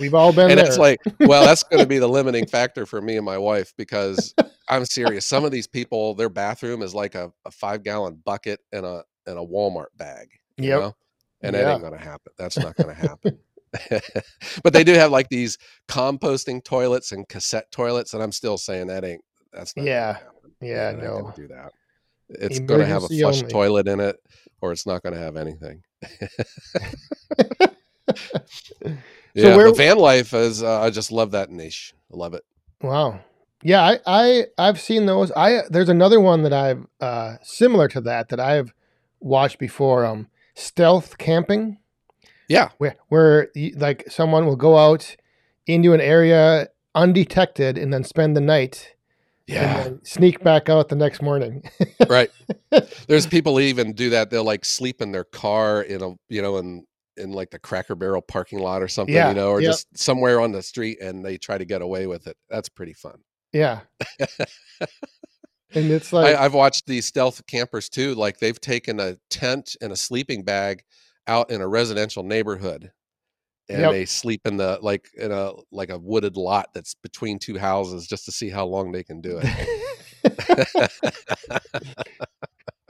we've 0.00 0.14
all 0.14 0.32
been 0.32 0.50
and 0.50 0.58
there. 0.58 0.66
it's 0.66 0.78
like, 0.78 1.00
well, 1.20 1.44
that's 1.44 1.62
going 1.62 1.82
to 1.82 1.88
be 1.88 1.98
the 1.98 2.08
limiting 2.08 2.46
factor 2.46 2.86
for 2.86 3.00
me 3.02 3.16
and 3.16 3.24
my 3.26 3.36
wife 3.36 3.72
because 3.76 4.34
I'm 4.68 4.84
serious. 4.84 5.26
Some 5.26 5.44
of 5.44 5.50
these 5.50 5.66
people, 5.66 6.14
their 6.14 6.28
bathroom 6.28 6.82
is 6.82 6.94
like 6.94 7.14
a, 7.14 7.30
a 7.44 7.50
five 7.50 7.82
gallon 7.82 8.22
bucket 8.24 8.60
and 8.72 8.86
a 8.86 9.02
and 9.26 9.38
a 9.38 9.42
Walmart 9.42 9.88
bag. 9.96 10.28
you 10.56 10.70
Yep. 10.70 10.80
know? 10.80 10.96
And 11.42 11.54
that 11.54 11.70
ain't 11.70 11.82
going 11.82 11.92
to 11.92 11.98
happen. 11.98 12.32
That's 12.38 12.58
not 12.58 12.76
going 12.76 12.88
to 12.88 12.94
happen. 13.00 13.38
but 14.62 14.72
they 14.72 14.84
do 14.84 14.94
have 14.94 15.10
like 15.10 15.28
these 15.28 15.58
composting 15.88 16.62
toilets 16.64 17.12
and 17.12 17.28
cassette 17.28 17.70
toilets, 17.70 18.14
and 18.14 18.22
I'm 18.22 18.32
still 18.32 18.58
saying 18.58 18.88
that 18.88 19.04
ain't. 19.04 19.22
That's 19.52 19.76
not. 19.76 19.86
Yeah. 19.86 20.18
yeah, 20.60 20.92
they're 20.92 21.02
no. 21.02 21.32
do 21.34 21.48
that. 21.48 21.72
It's 22.28 22.58
going 22.58 22.80
to 22.80 22.86
have 22.86 23.04
a 23.04 23.08
flush 23.08 23.38
only. 23.38 23.50
toilet 23.50 23.88
in 23.88 24.00
it, 24.00 24.16
or 24.60 24.72
it's 24.72 24.86
not 24.86 25.02
going 25.02 25.14
to 25.14 25.20
have 25.20 25.36
anything. 25.36 25.82
yeah, 29.34 29.56
where- 29.56 29.74
van 29.74 29.98
life 29.98 30.34
is. 30.34 30.62
Uh, 30.62 30.80
I 30.80 30.90
just 30.90 31.10
love 31.10 31.30
that 31.32 31.50
niche. 31.50 31.94
I 32.12 32.16
love 32.16 32.34
it. 32.34 32.44
Wow. 32.82 33.20
Yeah, 33.62 33.82
I, 33.82 33.98
I 34.06 34.44
I've 34.56 34.80
seen 34.80 35.06
those. 35.06 35.32
I 35.32 35.62
there's 35.68 35.88
another 35.88 36.20
one 36.20 36.42
that 36.44 36.52
I've 36.52 36.86
uh 37.00 37.38
similar 37.42 37.88
to 37.88 38.00
that 38.02 38.28
that 38.28 38.38
I've 38.38 38.72
watched 39.20 39.58
before. 39.58 40.04
Um, 40.06 40.28
stealth 40.54 41.18
camping. 41.18 41.78
Yeah, 42.48 42.70
where 42.78 42.96
where 43.08 43.48
like 43.76 44.04
someone 44.08 44.46
will 44.46 44.56
go 44.56 44.76
out 44.78 45.16
into 45.66 45.92
an 45.92 46.00
area 46.00 46.68
undetected 46.94 47.76
and 47.78 47.92
then 47.92 48.02
spend 48.02 48.36
the 48.36 48.40
night 48.40 48.94
yeah, 49.48 49.76
and 49.78 49.84
then 49.84 50.04
sneak 50.04 50.42
back 50.44 50.68
out 50.68 50.88
the 50.88 50.94
next 50.94 51.22
morning. 51.22 51.62
right. 52.08 52.30
There's 53.06 53.26
people 53.26 53.58
even 53.60 53.94
do 53.94 54.10
that. 54.10 54.30
They'll 54.30 54.44
like 54.44 54.64
sleep 54.64 55.00
in 55.00 55.10
their 55.12 55.24
car 55.24 55.82
in 55.82 56.02
a 56.02 56.14
you 56.28 56.42
know 56.42 56.58
in 56.58 56.84
in 57.16 57.32
like 57.32 57.50
the 57.50 57.58
Cracker 57.58 57.94
Barrel 57.94 58.22
parking 58.22 58.60
lot 58.60 58.82
or 58.82 58.88
something, 58.88 59.14
Yeah, 59.14 59.30
you 59.30 59.34
know, 59.34 59.48
or 59.48 59.60
yep. 59.60 59.70
just 59.70 59.98
somewhere 59.98 60.40
on 60.40 60.52
the 60.52 60.62
street, 60.62 61.00
and 61.00 61.24
they 61.24 61.36
try 61.38 61.58
to 61.58 61.64
get 61.64 61.82
away 61.82 62.06
with 62.06 62.26
it. 62.26 62.36
That's 62.48 62.68
pretty 62.68 62.92
fun. 62.92 63.20
yeah. 63.52 63.80
and 64.20 65.90
it's 65.90 66.12
like 66.12 66.36
I, 66.36 66.44
I've 66.44 66.54
watched 66.54 66.86
these 66.86 67.06
stealth 67.06 67.46
campers 67.46 67.88
too. 67.88 68.14
Like 68.14 68.38
they've 68.38 68.60
taken 68.60 69.00
a 69.00 69.16
tent 69.30 69.76
and 69.80 69.92
a 69.92 69.96
sleeping 69.96 70.44
bag 70.44 70.82
out 71.28 71.50
in 71.50 71.60
a 71.60 71.68
residential 71.68 72.22
neighborhood, 72.22 72.90
and 73.68 73.80
Yep. 73.82 73.92
they 73.92 74.04
sleep 74.06 74.40
in 74.46 74.56
the 74.56 74.78
like 74.82 75.08
in 75.16 75.30
a 75.30 75.52
like 75.70 75.90
a 75.90 75.98
wooded 75.98 76.36
lot 76.36 76.70
that's 76.74 76.94
between 76.94 77.38
two 77.38 77.58
houses 77.58 78.06
just 78.06 78.24
to 78.24 78.32
see 78.32 78.48
how 78.48 78.66
long 78.66 78.92
they 78.92 79.04
can 79.04 79.20
do 79.20 79.40
it. 79.42 80.90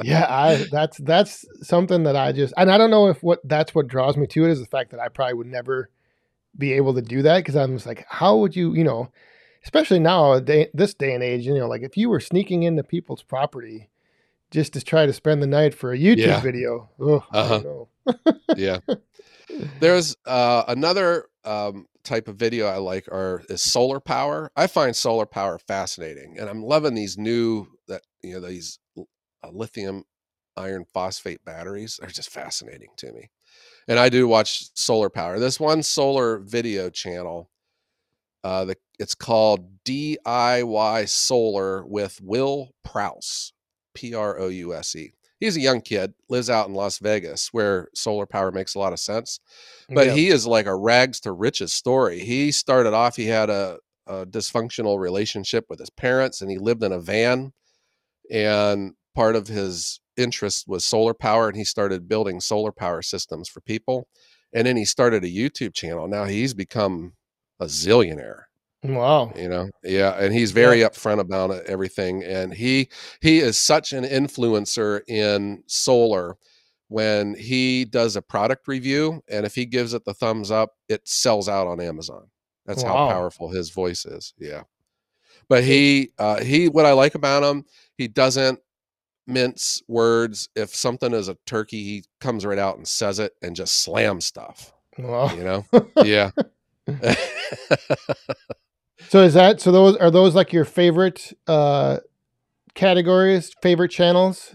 yeah, 0.03 0.27
I 0.29 0.65
that's 0.71 0.99
that's 0.99 1.45
something 1.63 2.05
that 2.05 2.17
I 2.17 2.33
just 2.33 2.55
and 2.57 2.71
I 2.71 2.79
don't 2.79 2.91
know 2.91 3.09
if 3.09 3.23
what 3.23 3.41
that's 3.45 3.75
what 3.75 3.89
draws 3.89 4.17
me 4.17 4.27
to 4.29 4.45
it 4.45 4.51
is 4.51 4.61
the 4.61 4.67
fact 4.67 4.93
that 4.93 5.01
I 5.01 5.09
probably 5.09 5.35
would 5.35 5.49
never 5.49 5.91
be 6.57 6.73
able 6.73 6.95
to 6.95 7.03
do 7.03 7.23
that 7.23 7.39
because 7.39 7.57
I'm 7.57 7.75
just 7.75 7.87
like, 7.87 8.05
how 8.09 8.37
would 8.39 8.57
you, 8.57 8.75
you 8.75 8.85
know, 8.85 9.11
especially 9.65 9.99
now 10.01 10.39
day, 10.41 10.69
this 10.75 10.95
day 10.95 11.15
and 11.15 11.23
age, 11.23 11.47
you 11.47 11.55
know, 11.55 11.69
like 11.69 11.83
if 11.83 11.97
you 11.97 12.09
were 12.09 12.21
sneaking 12.21 12.63
into 12.63 12.83
people's 12.83 13.23
property 13.23 13.89
just 14.51 14.73
to 14.75 14.81
try 14.83 15.07
to 15.07 15.13
spend 15.13 15.43
the 15.43 15.47
night 15.47 15.75
for 15.75 15.93
a 15.93 15.99
YouTube 15.99 16.19
Yeah. 16.19 16.41
video, 16.41 16.91
I 17.33 17.39
Uh-huh. 17.39 17.85
yeah. 18.57 18.79
There's 19.81 20.17
uh, 20.27 20.65
another 20.69 21.27
um, 21.45 21.87
type 22.05 22.29
of 22.29 22.37
video 22.37 22.67
I 22.67 22.77
like 22.77 23.09
are 23.09 23.43
is 23.49 23.63
solar 23.63 24.01
power. 24.01 24.51
I 24.57 24.67
find 24.67 24.95
solar 24.95 25.27
power 25.27 25.59
fascinating, 25.59 26.37
and 26.39 26.49
I'm 26.49 26.63
loving 26.63 26.95
these 26.95 27.17
new 27.19 27.67
that 27.89 28.03
you 28.23 28.35
know 28.35 28.47
these 28.47 28.79
uh, 28.99 29.51
lithium 29.51 30.05
iron 30.57 30.85
phosphate 30.93 31.45
batteries 31.45 31.99
are 32.03 32.09
just 32.09 32.31
fascinating 32.31 32.91
to 32.99 33.13
me. 33.13 33.31
And 33.87 33.99
I 33.99 34.09
do 34.09 34.29
watch 34.29 34.69
solar 34.75 35.09
power. 35.11 35.39
This 35.39 35.59
one 35.59 35.83
solar 35.83 36.39
video 36.39 36.91
channel, 36.91 37.51
uh, 38.45 38.65
the 38.67 38.77
it's 38.99 39.15
called 39.15 39.83
DIY 39.85 41.09
Solar 41.09 41.87
with 41.87 42.21
Will 42.23 42.75
Prouse, 42.85 43.53
P 43.99 44.15
R 44.15 44.39
O 44.39 44.49
U 44.49 44.75
S 44.75 44.95
E. 44.95 45.13
He's 45.41 45.57
a 45.57 45.61
young 45.61 45.81
kid, 45.81 46.15
lives 46.29 46.51
out 46.51 46.69
in 46.69 46.75
Las 46.75 46.99
Vegas, 46.99 47.49
where 47.53 47.89
solar 47.95 48.27
power 48.27 48.51
makes 48.53 48.75
a 48.75 48.79
lot 48.79 48.93
of 48.93 48.99
sense 49.01 49.39
but 49.89 50.07
Yeah. 50.07 50.15
he 50.15 50.29
is 50.29 50.47
like 50.47 50.67
a 50.67 50.75
rags 50.77 51.21
to 51.21 51.33
riches 51.33 51.73
story. 51.73 52.19
He 52.21 52.53
started 52.53 52.93
off, 52.93 53.17
he 53.17 53.27
had 53.27 53.49
a, 53.51 53.79
a 54.07 54.27
dysfunctional 54.27 54.99
relationship 54.99 55.65
with 55.71 55.79
his 55.79 55.91
parents, 55.91 56.41
and 56.43 56.51
he 56.51 56.59
lived 56.59 56.83
in 56.85 56.93
a 56.93 57.01
van. 57.01 57.53
And 58.31 58.95
part 59.15 59.35
of 59.37 59.49
his 59.49 60.01
interest 60.17 60.67
was 60.69 60.85
solar 60.85 61.15
power, 61.15 61.49
and 61.49 61.57
he 61.57 61.65
started 61.65 62.09
building 62.09 62.41
solar 62.41 62.73
power 62.73 63.01
systems 63.03 63.49
for 63.49 63.61
people. 63.63 64.09
And 64.53 64.67
then 64.67 64.77
he 64.77 64.85
started 64.85 65.25
a 65.25 65.29
YouTube 65.29 65.75
channel. 65.75 66.09
Now 66.09 66.25
he's 66.25 66.55
become 66.55 67.15
a 67.61 67.67
zillionaire 67.67 68.43
wow. 68.89 69.33
you 69.37 69.49
know? 69.49 69.69
Yeah 69.85 70.13
and 70.19 70.33
he's 70.33 70.53
very 70.53 70.79
upfront 70.81 71.21
about 71.21 71.51
it, 71.51 71.65
everything 71.67 72.23
and 72.25 72.53
he 72.53 72.89
he 73.21 73.39
is 73.39 73.59
such 73.59 73.93
an 73.93 74.05
influencer 74.05 75.01
in 75.09 75.63
solar 75.67 76.37
when 76.89 77.35
he 77.35 77.85
does 77.85 78.17
a 78.17 78.23
product 78.23 78.67
review 78.67 79.23
and 79.29 79.45
if 79.45 79.55
he 79.55 79.67
gives 79.67 79.93
it 79.95 80.05
the 80.05 80.15
thumbs 80.15 80.51
up 80.51 80.71
it 80.89 81.07
sells 81.07 81.49
out 81.49 81.67
on 81.67 81.81
amazon. 81.81 82.27
That's 82.67 82.83
how 82.83 83.09
powerful 83.09 83.51
his 83.51 83.71
voice 83.71 84.05
is 84.07 84.35
yeah. 84.39 84.63
But 85.49 85.65
he 85.65 86.11
uh 86.19 86.41
he 86.43 86.69
what 86.69 86.87
i 86.87 86.93
like 86.93 87.15
about 87.15 87.43
him 87.43 87.65
he 87.97 88.09
doesn't 88.09 88.59
mince 89.27 89.83
words. 89.89 90.49
If 90.57 90.75
something 90.75 91.13
is 91.13 91.29
a 91.29 91.37
turkey 91.47 91.83
he 91.85 92.05
comes 92.21 92.47
right 92.47 92.59
out 92.59 92.77
and 92.79 92.87
says 92.89 93.19
it 93.19 93.33
and 93.43 93.55
just 93.57 93.83
slams 93.83 94.25
stuff 94.27 94.73
Wow. 94.99 95.35
you 95.35 95.45
know? 95.45 95.65
Yeah 96.05 96.31
So 99.09 99.23
is 99.23 99.35
that 99.35 99.61
so 99.61 99.73
those 99.73 99.97
are 99.97 100.11
those 100.11 100.35
like 100.35 100.53
your 100.53 100.65
favorite 100.65 101.33
uh 101.47 101.99
categories, 102.75 103.53
favorite 103.63 103.91
channels? 103.91 104.55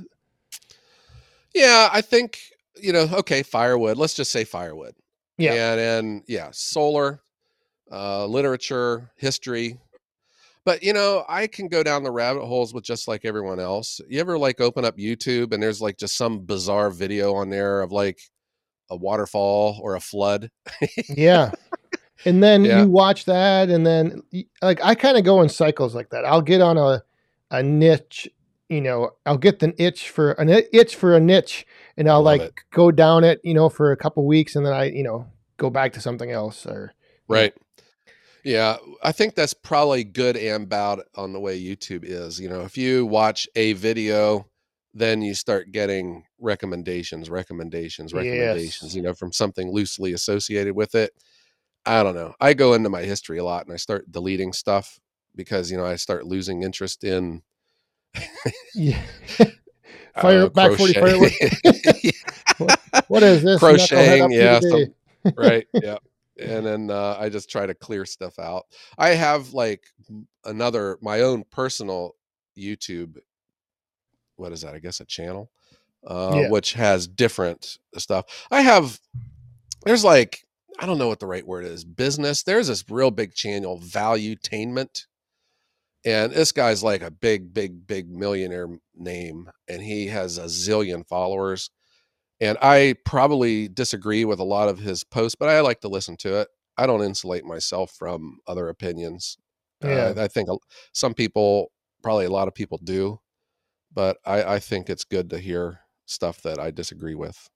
Yeah, 1.54 1.90
I 1.92 2.02
think 2.02 2.40
you 2.76 2.94
know. 2.94 3.08
Okay, 3.14 3.44
firewood. 3.44 3.98
Let's 3.98 4.14
just 4.14 4.32
say 4.32 4.44
firewood. 4.44 4.96
Yeah. 5.38 5.54
and 5.54 5.80
and 5.80 6.24
yeah, 6.28 6.50
solar, 6.52 7.22
uh, 7.92 8.26
literature, 8.26 9.12
history. 9.16 9.80
But 10.66 10.82
you 10.84 10.94
know, 10.94 11.26
I 11.28 11.48
can 11.48 11.68
go 11.68 11.84
down 11.84 12.04
the 12.04 12.12
rabbit 12.12 12.46
holes 12.46 12.74
with 12.74 12.84
just 12.84 13.08
like 13.08 13.26
everyone 13.26 13.60
else. 13.60 14.00
You 14.08 14.20
ever 14.20 14.38
like 14.38 14.62
open 14.62 14.86
up 14.86 14.98
YouTube 14.98 15.54
and 15.54 15.62
there's 15.62 15.82
like 15.82 15.98
just 15.98 16.16
some 16.16 16.40
bizarre 16.40 16.90
video 16.90 17.34
on 17.36 17.50
there 17.50 17.82
of 17.82 17.92
like 17.92 18.22
a 18.90 18.96
waterfall 18.96 19.80
or 19.82 19.96
a 19.96 20.00
flood? 20.00 20.50
Yeah. 21.10 21.52
and 22.26 22.42
then 22.44 22.64
Yeah. 22.66 22.82
you 22.84 22.90
watch 22.90 23.26
that, 23.26 23.70
and 23.70 23.86
then 23.86 24.22
like 24.62 24.84
I 24.84 24.96
kind 24.96 25.18
of 25.18 25.24
go 25.24 25.42
in 25.42 25.50
cycles 25.50 25.96
like 25.96 26.10
that. 26.10 26.26
I'll 26.26 26.42
get 26.42 26.62
on 26.62 26.78
a 26.78 27.04
a 27.52 27.62
niche, 27.62 28.28
you 28.70 28.82
know, 28.82 29.12
I'll 29.26 29.38
get 29.38 29.60
the 29.60 29.74
itch 29.82 30.10
for 30.10 30.32
an 30.34 30.50
itch 30.50 30.96
for 30.96 31.16
a 31.16 31.20
niche, 31.20 31.66
and 31.98 32.10
I'll 32.10 32.24
like 32.24 32.42
it. 32.42 32.54
go 32.72 32.92
down 32.92 33.24
it, 33.24 33.40
you 33.44 33.54
know, 33.54 33.70
for 33.70 33.92
a 33.92 33.98
couple 33.98 34.26
weeks, 34.26 34.56
and 34.56 34.66
then 34.66 34.74
I, 34.74 34.86
you 34.86 35.04
know, 35.04 35.28
go 35.58 35.70
back 35.70 35.94
to 35.94 36.02
something 36.02 36.32
else. 36.32 36.66
Or 36.66 36.94
Right. 37.28 37.54
Yeah, 38.44 38.78
I 39.02 39.12
think 39.14 39.36
that's 39.36 39.54
probably 39.54 40.04
good 40.04 40.36
and 40.36 40.68
bad 40.68 41.00
on 41.16 41.32
the 41.32 41.40
way 41.40 41.62
YouTube 41.62 42.04
is. 42.04 42.40
You 42.42 42.50
know, 42.50 42.62
if 42.62 42.76
you 42.78 43.06
watch 43.06 43.48
a 43.56 43.72
video, 43.74 44.48
then 44.94 45.22
you 45.22 45.34
start 45.34 45.72
getting 45.72 46.26
recommendations, 46.40 47.30
recommendations, 47.30 48.14
recommendations, 48.14 48.82
Yes. 48.84 48.96
you 48.96 49.02
know, 49.02 49.14
from 49.14 49.32
something 49.32 49.72
loosely 49.72 50.12
associated 50.12 50.76
with 50.76 50.94
it. 50.94 51.12
I 51.86 52.04
don't 52.04 52.16
know. 52.16 52.34
I 52.40 52.54
go 52.54 52.74
into 52.74 52.90
my 52.90 53.02
history 53.02 53.38
a 53.40 53.44
lot 53.44 53.66
and 53.66 53.74
I 53.74 53.78
start 53.78 54.12
deleting 54.12 54.54
stuff 54.54 55.00
because, 55.36 55.70
you 55.72 55.78
know, 55.78 55.86
I 55.86 55.96
start 55.96 56.26
losing 56.26 56.64
interest 56.64 57.04
in 57.04 57.42
yeah, 58.76 59.02
Fire- 60.16 60.40
know, 60.42 60.50
back 60.50 60.72
40 60.78 60.94
crochet. 60.94 62.12
what 63.08 63.24
is 63.24 63.44
this? 63.44 63.60
Crocheting, 63.60 64.32
yeah, 64.32 64.60
right 65.38 65.66
yeah 65.82 65.98
and 66.42 66.66
then 66.66 66.92
uh, 66.92 67.16
i 67.20 67.30
just 67.30 67.50
try 67.50 67.66
to 67.66 67.74
clear 67.74 68.06
stuff 68.06 68.38
out 68.40 68.66
i 68.98 69.10
have 69.10 69.54
like 69.54 69.84
another 70.46 70.98
my 71.02 71.22
own 71.22 71.44
personal 71.52 72.16
youtube 72.58 73.18
what 74.36 74.52
is 74.52 74.62
that 74.62 74.76
i 74.76 74.80
guess 74.80 75.00
a 75.00 75.06
channel 75.06 75.50
uh, 76.06 76.40
Yeah. 76.42 76.50
which 76.50 76.74
has 76.74 77.08
different 77.08 77.78
stuff 77.98 78.26
i 78.52 78.62
have 78.62 79.00
there's 79.86 80.04
like 80.04 80.44
i 80.80 80.86
don't 80.86 80.98
know 80.98 81.08
what 81.08 81.20
the 81.20 81.28
right 81.28 81.48
word 81.48 81.66
is 81.66 81.84
business 81.84 82.44
there's 82.44 82.68
this 82.68 82.84
real 82.90 83.12
big 83.12 83.34
channel 83.34 83.80
valuetainment 83.80 85.06
and 86.06 86.34
this 86.34 86.52
guy's 86.52 86.84
like 86.84 87.02
a 87.02 87.12
big 87.12 87.54
big 87.54 87.88
big 87.88 88.10
millionaire 88.10 88.68
name 88.96 89.50
and 89.68 89.82
he 89.82 90.08
has 90.08 90.38
a 90.38 90.46
zillion 90.46 91.08
followers 91.08 91.70
and 92.44 92.58
I 92.62 92.96
probably 93.06 93.70
disagree 93.70 94.26
with 94.26 94.40
a 94.40 94.44
lot 94.44 94.68
of 94.68 94.80
his 94.80 95.06
posts, 95.06 95.36
but 95.40 95.48
I 95.48 95.62
like 95.62 95.80
to 95.80 95.88
listen 95.88 96.18
to 96.18 96.42
it. 96.42 96.50
I 96.78 96.86
don't 96.86 97.02
insulate 97.02 97.46
myself 97.46 97.92
from 97.98 98.40
other 98.48 98.68
opinions. 98.68 99.38
Yeah. 99.82 100.14
Uh, 100.18 100.24
I 100.24 100.28
think 100.28 100.50
some 100.92 101.14
people, 101.14 101.72
probably 102.02 102.26
a 102.26 102.32
lot 102.32 102.50
of 102.50 102.54
people 102.54 102.80
do, 102.84 103.20
but 103.94 104.18
I, 104.26 104.56
I 104.56 104.60
think 104.60 104.90
it's 104.90 105.06
good 105.06 105.30
to 105.30 105.40
hear 105.40 105.80
stuff 106.06 106.42
that 106.42 106.60
I 106.60 106.72
disagree 106.72 107.16
with. 107.16 107.50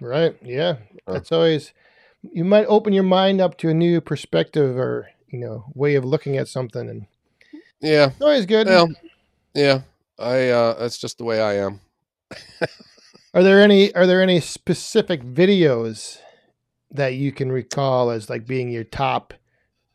Right. 0.00 0.36
Yeah. 0.40 0.76
Uh. 1.04 1.14
That's 1.14 1.32
always 1.32 1.72
you 2.22 2.44
might 2.44 2.66
open 2.66 2.92
your 2.92 3.02
mind 3.02 3.40
up 3.40 3.56
to 3.58 3.68
a 3.68 3.74
new 3.74 4.00
perspective 4.00 4.76
or, 4.76 5.08
you 5.28 5.38
know, 5.38 5.64
way 5.74 5.94
of 5.96 6.04
looking 6.04 6.36
at 6.36 6.48
something 6.48 6.88
and 6.88 7.06
Yeah, 7.80 8.06
it's 8.10 8.20
always 8.20 8.46
good. 8.46 8.66
well, 8.66 8.88
yeah. 9.54 9.80
I 10.18 10.48
uh, 10.50 10.74
that's 10.78 10.98
just 10.98 11.18
the 11.18 11.24
way 11.24 11.40
I 11.40 11.54
am. 11.56 11.80
Are 13.34 13.42
there 13.42 13.60
any 13.62 13.94
are 13.94 14.06
there 14.06 14.20
any 14.22 14.40
specific 14.40 15.22
videos 15.22 16.18
that 16.90 17.14
you 17.14 17.32
can 17.32 17.50
recall 17.50 18.10
as 18.10 18.28
like 18.28 18.46
being 18.46 18.70
your 18.70 18.84
top 18.84 19.32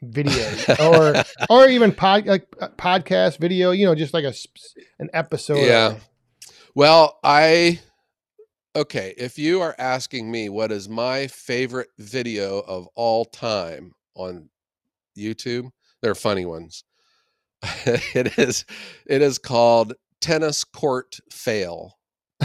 videos 0.04 0.80
or 0.92 1.24
or 1.50 1.70
even 1.70 1.92
pod 1.94 2.26
like 2.26 2.50
podcast 2.78 3.38
video, 3.38 3.70
you 3.72 3.86
know, 3.86 3.94
just 3.94 4.14
like 4.14 4.26
a 4.26 4.34
an 5.00 5.10
episode. 5.14 5.60
Yeah. 5.66 5.98
Well, 6.74 7.20
I 7.24 7.80
okay, 8.78 9.16
if 9.18 9.40
you 9.40 9.60
are 9.62 9.76
asking 9.80 10.30
me 10.32 10.50
what 10.50 10.72
is 10.72 10.88
my 10.88 11.26
favorite 11.28 11.90
video 11.98 12.60
of 12.60 12.88
all 12.96 13.26
time 13.26 13.92
on 14.16 14.50
YouTube, 15.18 15.72
they're 16.02 16.16
funny 16.16 16.46
ones. 16.46 16.84
it 17.86 18.38
is 18.38 18.66
it 19.08 19.24
is 19.24 19.40
called 19.40 19.96
Tennis 20.22 20.64
Court 20.64 21.20
Fail. 21.32 21.98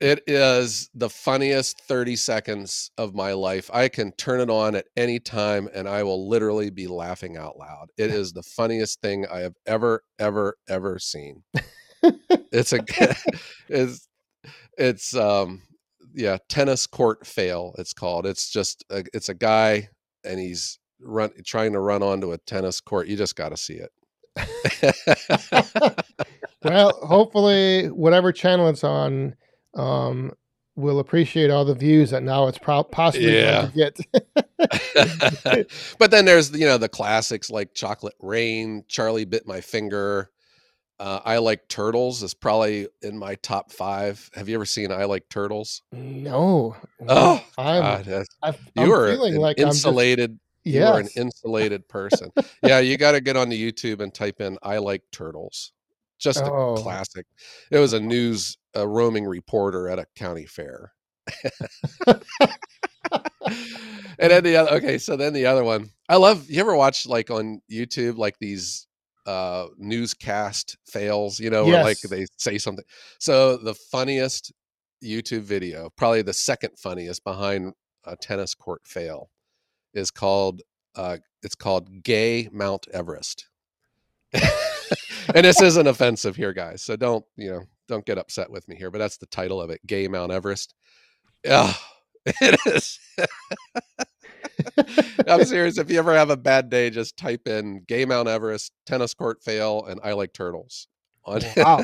it 0.00 0.22
is 0.26 0.90
the 0.92 1.08
funniest 1.08 1.80
30 1.82 2.16
seconds 2.16 2.90
of 2.98 3.14
my 3.14 3.32
life. 3.32 3.70
I 3.72 3.88
can 3.88 4.10
turn 4.12 4.40
it 4.40 4.50
on 4.50 4.74
at 4.74 4.86
any 4.96 5.20
time 5.20 5.68
and 5.72 5.88
I 5.88 6.02
will 6.02 6.28
literally 6.28 6.70
be 6.70 6.88
laughing 6.88 7.36
out 7.36 7.56
loud. 7.56 7.90
It 7.96 8.10
is 8.14 8.32
the 8.32 8.42
funniest 8.42 9.00
thing 9.00 9.24
I 9.30 9.38
have 9.38 9.54
ever, 9.66 10.02
ever, 10.18 10.56
ever 10.68 10.98
seen. 10.98 11.44
It's 12.52 12.72
a 12.72 12.80
it's 13.68 14.08
it's 14.76 15.14
um 15.16 15.62
yeah, 16.14 16.38
tennis 16.48 16.86
court 16.86 17.26
fail, 17.26 17.74
it's 17.76 17.92
called. 17.92 18.24
It's 18.24 18.48
just 18.48 18.84
a, 18.88 19.04
it's 19.12 19.28
a 19.28 19.34
guy 19.34 19.88
and 20.22 20.38
he's 20.38 20.78
run 21.00 21.30
trying 21.44 21.72
to 21.72 21.80
run 21.80 22.02
onto 22.02 22.32
a 22.32 22.38
tennis 22.38 22.80
court. 22.80 23.08
You 23.08 23.16
just 23.16 23.36
gotta 23.36 23.56
see 23.56 23.80
it. 23.80 23.90
well, 26.64 26.92
hopefully 27.02 27.88
whatever 27.88 28.32
channel 28.32 28.68
it's 28.68 28.84
on 28.84 29.34
um 29.74 30.32
will 30.76 30.98
appreciate 30.98 31.50
all 31.50 31.64
the 31.64 31.74
views 31.74 32.10
that 32.10 32.22
now 32.22 32.48
it's 32.48 32.58
pro- 32.58 32.82
possibly 32.82 33.32
going 33.32 33.70
to 33.70 33.76
get. 33.76 35.68
but 35.98 36.10
then 36.10 36.24
there's 36.24 36.50
you 36.52 36.66
know 36.66 36.78
the 36.78 36.88
classics 36.88 37.50
like 37.50 37.74
chocolate 37.74 38.14
rain 38.20 38.84
charlie 38.88 39.24
bit 39.24 39.46
my 39.46 39.60
finger 39.60 40.30
uh, 41.00 41.20
i 41.24 41.38
like 41.38 41.66
turtles 41.68 42.22
is 42.22 42.34
probably 42.34 42.86
in 43.02 43.18
my 43.18 43.34
top 43.36 43.72
five. 43.72 44.30
Have 44.34 44.48
you 44.48 44.54
ever 44.54 44.64
seen 44.64 44.92
i 44.92 45.04
like 45.04 45.28
turtles? 45.28 45.82
No. 45.92 46.76
oh 47.08 47.44
I'm, 47.58 47.82
God, 47.82 48.26
I've, 48.42 48.58
you 48.76 48.82
I'm 48.84 48.92
are 48.92 49.08
feeling 49.10 49.34
an 49.34 49.40
like 49.40 49.58
I'm 49.58 49.66
just, 49.66 49.78
insulated 49.86 50.38
you 50.64 50.82
are 50.84 50.98
an 51.00 51.08
insulated 51.16 51.88
person. 51.88 52.30
Yeah 52.62 52.78
you 52.78 52.96
got 52.96 53.12
to 53.12 53.20
get 53.20 53.36
onto 53.36 53.56
youtube 53.56 54.00
and 54.00 54.12
type 54.14 54.40
in 54.40 54.56
i 54.62 54.78
like 54.78 55.02
turtles. 55.12 55.72
Just 56.18 56.40
a 56.40 56.50
Oh. 56.50 56.74
classic. 56.76 57.26
It 57.70 57.78
was 57.78 57.92
a 57.92 58.00
news 58.00 58.56
a 58.74 58.86
roaming 58.86 59.24
reporter 59.26 59.88
at 59.88 59.98
a 59.98 60.06
county 60.16 60.46
fair. 60.46 60.92
And 64.18 64.30
then 64.30 64.44
the 64.44 64.56
other 64.56 64.70
okay 64.76 64.98
so 64.98 65.16
then 65.16 65.32
the 65.32 65.46
other 65.46 65.64
one 65.64 65.90
i 66.08 66.16
love 66.16 66.48
you 66.48 66.60
ever 66.60 66.74
watch 66.76 67.04
like 67.06 67.30
on 67.30 67.60
youtube 67.70 68.16
like 68.16 68.38
these 68.38 68.86
uh 69.26 69.66
newscast 69.78 70.76
fails 70.86 71.40
you 71.40 71.50
know 71.50 71.64
where 71.64 71.82
like 71.82 72.00
they 72.00 72.26
say 72.36 72.58
something. 72.58 72.84
So 73.18 73.56
the 73.56 73.74
funniest 73.74 74.52
youtube 75.02 75.42
video 75.42 75.90
probably 75.96 76.22
the 76.22 76.32
second 76.32 76.78
funniest 76.78 77.24
behind 77.24 77.74
a 78.04 78.16
tennis 78.16 78.54
court 78.54 78.80
fail 78.86 79.30
is 79.92 80.10
called 80.10 80.62
uh 80.94 81.18
it's 81.42 81.54
called 81.54 82.02
gay 82.02 82.48
mount 82.52 82.86
everest. 82.92 83.48
And 85.34 85.46
this 85.46 85.62
isn't 85.62 85.86
offensive 85.86 86.36
here 86.36 86.52
guys 86.52 86.82
so 86.82 86.96
don't 86.96 87.24
you 87.36 87.50
know 87.50 87.62
don't 87.88 88.04
get 88.04 88.18
upset 88.18 88.50
with 88.50 88.68
me 88.68 88.76
here 88.76 88.90
but 88.90 88.98
that's 88.98 89.16
the 89.16 89.26
title 89.26 89.60
of 89.60 89.70
it 89.70 89.80
gay 89.86 90.06
mount 90.08 90.32
everest. 90.32 90.74
Yeah 91.44 91.72
it 92.26 92.58
is 92.66 92.98
i'm 95.28 95.44
serious 95.44 95.78
if 95.78 95.90
you 95.90 95.98
ever 95.98 96.14
have 96.14 96.30
a 96.30 96.36
bad 96.36 96.70
day 96.70 96.90
just 96.90 97.16
type 97.16 97.46
in 97.46 97.82
gay 97.86 98.04
mount 98.04 98.28
everest 98.28 98.72
tennis 98.86 99.14
court 99.14 99.42
fail 99.42 99.84
and 99.86 100.00
i 100.02 100.12
like 100.12 100.32
turtles 100.32 100.88
on 101.24 101.40
Wow. 101.56 101.82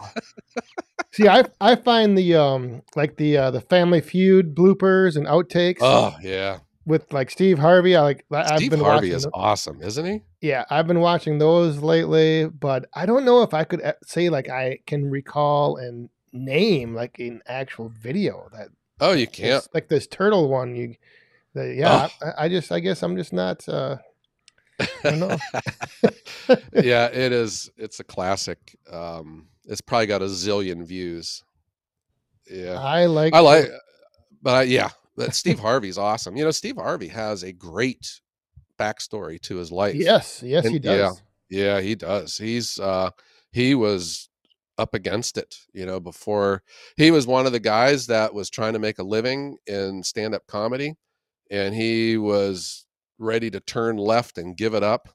See, 1.12 1.26
I 1.26 1.44
I 1.60 1.76
find 1.76 2.16
the 2.16 2.34
um 2.36 2.82
like 2.94 3.16
the 3.16 3.36
uh, 3.36 3.50
the 3.50 3.62
Family 3.62 4.00
Feud 4.02 4.54
bloopers 4.54 5.16
and 5.16 5.26
outtakes 5.26 5.78
oh 5.80 6.14
yeah 6.22 6.58
with 6.84 7.10
like 7.12 7.30
Steve 7.30 7.58
Harvey. 7.58 7.96
I 7.96 8.02
like 8.02 8.24
I've 8.30 8.58
steve 8.58 8.70
been 8.70 8.80
harvey 8.80 9.10
is 9.10 9.24
tho- 9.24 9.30
awesome 9.32 9.82
isn't 9.82 10.04
he 10.04 10.22
yeah, 10.40 10.64
I've 10.70 10.86
been 10.86 11.00
watching 11.00 11.38
those 11.38 11.78
lately, 11.78 12.46
but 12.46 12.86
I 12.94 13.04
don't 13.04 13.24
know 13.24 13.42
if 13.42 13.52
I 13.52 13.64
could 13.64 13.82
uh, 13.82 13.92
say 14.04 14.30
like 14.30 14.48
I 14.48 14.78
can 14.86 15.10
recall 15.10 15.76
and 15.76 16.08
name 16.32 16.94
like 16.94 17.18
an 17.18 17.42
actual 17.46 17.90
video 17.90 18.48
that 18.52 18.68
oh 19.00 19.12
you 19.12 19.26
can't 19.26 19.66
like 19.74 19.88
this 19.88 20.06
turtle 20.06 20.48
one. 20.48 20.76
You, 20.76 20.94
the, 21.54 21.74
yeah, 21.78 22.08
I, 22.22 22.44
I 22.44 22.48
just 22.48 22.70
I 22.72 22.80
guess 22.80 23.02
I'm 23.02 23.16
just 23.16 23.32
not. 23.32 23.68
uh 23.68 23.96
I 25.04 25.10
know. 25.10 25.36
yeah, 26.72 27.06
it 27.06 27.32
is. 27.32 27.70
It's 27.76 28.00
a 28.00 28.04
classic. 28.04 28.76
Um, 28.90 29.48
it's 29.66 29.80
probably 29.80 30.06
got 30.06 30.22
a 30.22 30.26
zillion 30.26 30.84
views. 30.84 31.44
Yeah, 32.50 32.80
I 32.80 33.06
like. 33.06 33.34
I 33.34 33.40
like, 33.40 33.66
but 34.42 34.54
I, 34.54 34.62
yeah, 34.62 34.88
but 35.16 35.34
Steve 35.34 35.58
Harvey's 35.60 35.98
awesome. 35.98 36.36
You 36.36 36.44
know, 36.44 36.50
Steve 36.50 36.76
Harvey 36.76 37.08
has 37.08 37.42
a 37.42 37.52
great 37.52 38.20
backstory 38.78 39.40
to 39.42 39.56
his 39.56 39.70
life. 39.70 39.94
Yes, 39.94 40.42
yes, 40.42 40.66
he 40.66 40.76
And- 40.76 40.84
yeah. 40.84 40.96
does. 40.96 41.22
Yeah, 41.50 41.80
he 41.80 41.94
does. 41.96 42.38
He's 42.38 42.78
uh 42.78 43.10
he 43.52 43.74
was 43.74 44.28
up 44.78 44.94
against 44.94 45.36
it, 45.36 45.56
you 45.74 45.84
know, 45.84 46.00
before 46.00 46.62
he 46.96 47.10
was 47.10 47.26
one 47.26 47.44
of 47.44 47.52
the 47.52 47.60
guys 47.60 48.06
that 48.06 48.32
was 48.32 48.48
trying 48.48 48.72
to 48.72 48.78
make 48.78 48.98
a 48.98 49.02
living 49.02 49.58
in 49.66 50.02
stand-up 50.02 50.46
comedy 50.46 50.94
and 51.50 51.74
he 51.74 52.16
was 52.16 52.86
ready 53.18 53.50
to 53.50 53.60
turn 53.60 53.96
left 53.96 54.38
and 54.38 54.56
give 54.56 54.74
it 54.74 54.82
up 54.82 55.08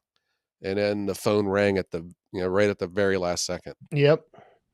and 0.62 0.78
then 0.78 1.06
the 1.06 1.16
phone 1.16 1.48
rang 1.48 1.78
at 1.78 1.92
the 1.92 2.00
you 2.32 2.42
know 2.42 2.48
right 2.48 2.70
at 2.70 2.80
the 2.80 2.88
very 2.88 3.18
last 3.18 3.46
second. 3.46 3.74
Yep. 3.92 4.24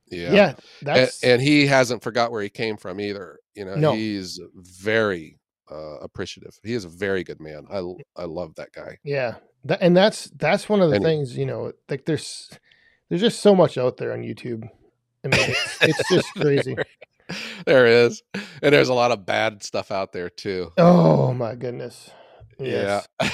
Yeah. 0.08 0.34
Yeah, 0.34 0.54
that's 0.82 1.24
and, 1.24 1.42
he 1.42 1.66
hasn't 1.68 2.04
forgot 2.04 2.32
where 2.32 2.42
he 2.42 2.50
came 2.50 2.76
from 2.76 3.00
either. 3.00 3.40
You 3.56 3.64
know, 3.66 3.76
No. 3.76 3.94
he's 3.94 4.40
very 4.56 5.40
uh, 5.72 6.00
appreciative. 6.02 6.60
He 6.64 6.74
is 6.74 6.84
a 6.84 6.90
very 6.90 7.24
good 7.24 7.40
man. 7.40 7.66
i 7.72 7.78
i 8.18 8.26
love 8.26 8.54
that 8.56 8.74
guy. 8.74 8.98
Yeah, 9.06 9.36
that, 9.64 9.80
and 9.82 9.96
that's 9.96 10.26
that's 10.36 10.68
one 10.68 10.82
of 10.82 10.90
the 10.90 10.98
And- 10.98 11.06
things 11.06 11.38
you 11.38 11.46
know. 11.46 11.72
Like 11.90 12.06
there's 12.06 12.50
there's 13.10 13.22
just 13.22 13.40
so 13.42 13.56
much 13.56 13.78
out 13.78 13.96
there 13.98 14.12
on 14.12 14.22
YouTube. 14.22 14.68
I 15.24 15.28
mean, 15.28 15.40
it's, 15.40 15.78
it's 15.82 16.10
just 16.10 16.28
crazy. 16.36 16.76
there 17.66 17.88
is, 17.88 18.22
and 18.34 18.74
there's 18.74 18.90
a 18.90 18.94
lot 18.94 19.12
of 19.12 19.26
bad 19.26 19.64
stuff 19.64 19.92
out 19.92 20.14
there 20.14 20.30
too. 20.30 20.72
Oh 20.78 21.34
my 21.34 21.56
goodness. 21.56 22.10
Yeah. 22.60 23.02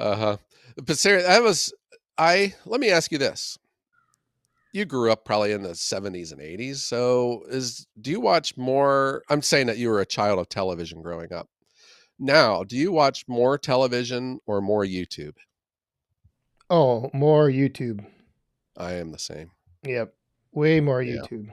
Uh 0.00 0.16
huh. 0.16 0.36
But 0.82 0.96
Sarah, 0.96 1.22
that 1.22 1.42
was 1.42 1.74
I. 2.16 2.54
Let 2.64 2.80
me 2.80 2.90
ask 2.90 3.12
you 3.12 3.18
this: 3.18 3.58
You 4.72 4.86
grew 4.86 5.12
up 5.12 5.26
probably 5.26 5.52
in 5.52 5.62
the 5.62 5.70
'70s 5.70 6.32
and 6.32 6.40
'80s, 6.40 6.76
so 6.76 7.42
is 7.50 7.86
do 8.00 8.10
you 8.10 8.18
watch 8.18 8.56
more? 8.56 9.22
I'm 9.28 9.42
saying 9.42 9.66
that 9.66 9.76
you 9.76 9.90
were 9.90 10.00
a 10.00 10.06
child 10.06 10.38
of 10.38 10.48
television 10.48 11.02
growing 11.02 11.34
up. 11.34 11.48
Now, 12.18 12.64
do 12.64 12.76
you 12.76 12.92
watch 12.92 13.24
more 13.28 13.58
television 13.58 14.40
or 14.46 14.62
more 14.62 14.84
YouTube? 14.84 15.36
oh, 16.70 17.10
more 17.12 17.50
YouTube. 17.50 18.04
I 18.76 18.94
am 18.94 19.12
the 19.12 19.18
same. 19.18 19.50
Yep. 19.84 20.14
Way 20.52 20.80
more 20.80 21.02
Yeah. 21.02 21.16
YouTube. 21.22 21.52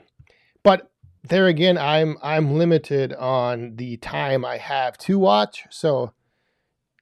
But 0.63 0.91
there 1.23 1.47
again, 1.47 1.77
I'm 1.77 2.17
I'm 2.21 2.55
limited 2.55 3.13
on 3.13 3.75
the 3.75 3.97
time 3.97 4.45
I 4.45 4.57
have 4.57 4.97
to 4.99 5.19
watch. 5.19 5.65
So, 5.69 6.13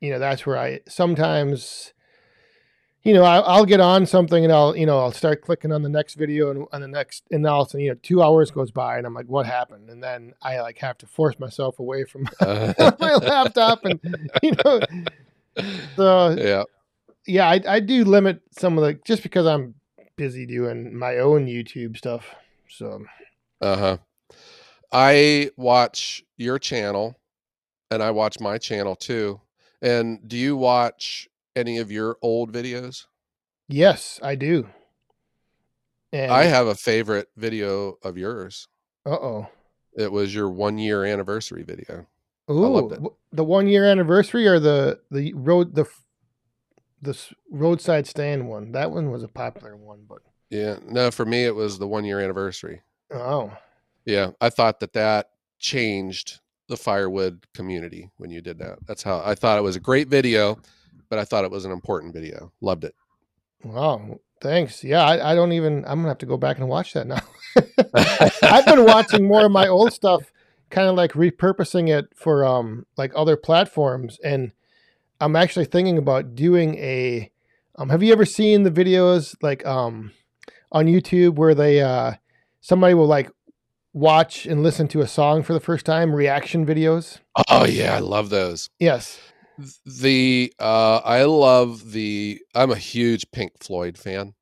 you 0.01 0.12
know, 0.12 0.19
that's 0.19 0.45
where 0.45 0.58
I 0.58 0.81
sometimes 0.88 1.93
you 3.05 3.13
know, 3.13 3.23
I, 3.23 3.38
I'll 3.38 3.65
get 3.65 3.79
on 3.79 4.08
something 4.08 4.43
and 4.43 4.51
I'll, 4.51 4.75
you 4.75 4.88
know, 4.88 4.97
I'll 4.97 5.12
start 5.12 5.43
clicking 5.43 5.71
on 5.71 5.84
the 5.84 5.89
next 5.89 6.15
video 6.15 6.49
and 6.49 6.65
on 6.73 6.81
the 6.81 6.88
next, 6.88 7.23
and 7.29 7.45
all 7.45 7.62
of 7.62 7.67
a 7.67 7.69
sudden, 7.69 7.86
you 7.86 7.91
know, 7.91 7.99
two 8.01 8.23
hours 8.23 8.49
goes 8.49 8.71
by 8.71 8.97
and 8.97 9.05
I'm 9.05 9.13
like, 9.13 9.27
what 9.27 9.45
happened? 9.45 9.91
And 9.91 10.01
then 10.01 10.34
I 10.41 10.60
like 10.62 10.79
have 10.79 10.97
to 10.97 11.05
force 11.05 11.38
myself 11.38 11.77
away 11.77 12.05
from 12.05 12.23
my 12.41 13.13
laptop 13.21 13.86
and, 13.86 13.99
you 14.41 14.53
know, 14.65 14.81
so 15.95 16.31
yeah. 16.31 16.63
yeah, 17.27 17.47
I, 17.47 17.62
I 17.67 17.79
do 17.79 18.05
limit 18.05 18.41
some 18.49 18.75
of 18.79 18.84
the 18.84 18.99
just 19.05 19.21
because 19.21 19.45
I'm 19.45 19.75
busy 20.15 20.45
doing 20.45 20.95
my 20.95 21.17
own 21.17 21.45
YouTube 21.47 21.97
stuff. 21.97 22.25
So 22.69 23.04
Uh 23.62 23.78
huh. 23.78 23.97
I 24.91 25.51
watch 25.58 26.23
your 26.38 26.60
channel 26.60 27.19
and 27.91 28.01
I 28.01 28.12
watch 28.12 28.39
my 28.39 28.58
channel 28.58 28.95
too. 28.95 29.41
And 29.82 30.19
do 30.28 30.38
you 30.38 30.56
watch 30.58 31.28
any 31.56 31.78
of 31.78 31.91
your 31.91 32.17
old 32.21 32.51
videos? 32.51 33.06
yes, 33.67 34.19
I 34.21 34.36
do. 34.36 34.67
And 36.13 36.32
I 36.32 36.43
have 36.43 36.67
a 36.67 36.75
favorite 36.75 37.30
video 37.36 37.97
of 38.04 38.17
yours. 38.17 38.67
uh 39.06 39.12
oh. 39.12 39.47
It 39.97 40.12
was 40.12 40.34
your 40.36 40.49
one 40.49 40.78
year 40.78 41.06
anniversary 41.06 41.63
video. 41.63 42.06
Ooh, 42.49 43.12
the 43.32 43.43
one 43.43 43.67
year 43.67 43.86
anniversary 43.86 44.47
or 44.47 44.60
the 44.60 44.99
the 45.10 45.34
road 45.34 45.73
the 45.73 45.86
f- 46.97 47.03
the 47.03 47.12
s- 47.12 47.34
roadside 47.51 48.08
stand 48.08 48.47
one. 48.49 48.71
That 48.71 48.91
one 48.91 49.12
was 49.12 49.23
a 49.23 49.27
popular 49.27 49.75
one, 49.75 50.05
but 50.08 50.19
Yeah. 50.49 50.77
No, 50.86 51.12
for 51.12 51.25
me, 51.25 51.45
it 51.45 51.55
was 51.55 51.77
the 51.79 51.88
one 51.88 52.05
year 52.05 52.19
anniversary. 52.19 52.81
oh, 53.12 53.51
Yeah. 54.05 54.31
I 54.41 54.49
thought 54.49 54.79
that 54.81 54.93
that 54.93 55.29
changed 55.60 56.39
the 56.67 56.77
firewood 56.77 57.45
community 57.53 58.10
when 58.17 58.29
you 58.31 58.41
did 58.41 58.58
that. 58.60 58.79
That's 58.88 59.03
how 59.03 59.21
I 59.23 59.36
thought 59.36 59.58
it 59.60 59.63
was 59.63 59.75
a 59.75 59.79
great 59.79 60.08
video, 60.08 60.58
but 61.10 61.19
I 61.19 61.23
thought 61.25 61.43
it 61.45 61.51
was 61.51 61.65
an 61.65 61.71
important 61.71 62.13
video. 62.13 62.51
Loved 62.62 62.84
it. 62.84 62.95
wow, 63.63 64.19
thanks. 64.41 64.84
Yeah, 64.84 65.03
I, 65.03 65.31
I 65.31 65.36
don't 65.36 65.51
even. 65.53 65.86
I'm 65.86 65.99
gonna 65.99 66.08
have 66.10 66.17
to 66.19 66.25
go 66.25 66.38
back 66.38 66.58
and 66.58 66.67
watch 66.67 66.93
that 66.93 67.08
now. 67.08 67.21
I've 68.43 68.65
been 68.65 68.86
watching 68.86 69.25
more 69.27 69.45
of 69.45 69.51
my 69.51 69.67
old 69.67 69.93
stuff, 69.93 70.31
kind 70.69 70.88
of 70.89 70.95
like 70.95 71.13
repurposing 71.13 71.88
it 71.89 72.05
for 72.15 72.43
um 72.45 72.86
like 72.97 73.12
other 73.15 73.38
platforms, 73.38 74.19
and 74.23 74.51
I'm 75.19 75.36
actually 75.36 75.65
thinking 75.65 75.97
about 75.97 76.36
doing 76.36 76.75
a. 76.75 77.32
Um, 77.78 77.89
have 77.89 78.01
you 78.01 78.13
ever 78.13 78.25
seen 78.25 78.63
the 78.63 78.71
videos 78.71 79.36
like 79.41 79.65
um 79.65 80.12
on 80.71 80.86
YouTube 80.86 81.36
where 81.36 81.56
they 81.56 81.82
uh 81.82 82.13
somebody 82.62 82.93
will 82.93 83.08
like 83.08 83.30
watch 83.93 84.45
and 84.45 84.62
listen 84.63 84.88
to 84.89 85.01
a 85.01 85.08
song 85.08 85.41
for 85.43 85.54
the 85.54 85.60
first 85.60 85.86
time, 85.86 86.13
reaction 86.13 86.65
videos? 86.65 87.19
Oh, 87.49 87.65
yeah. 87.65 87.95
I 87.95 87.99
love 87.99 88.30
those. 88.30 88.69
Yes. 88.80 89.19
the 89.86 90.51
uh 90.60 90.97
i 91.06 91.23
love 91.23 91.93
the 91.93 92.41
i'm 92.56 92.71
a 92.71 92.75
huge 92.75 93.25
pink 93.32 93.54
floyd 93.63 93.97
fan 93.97 94.34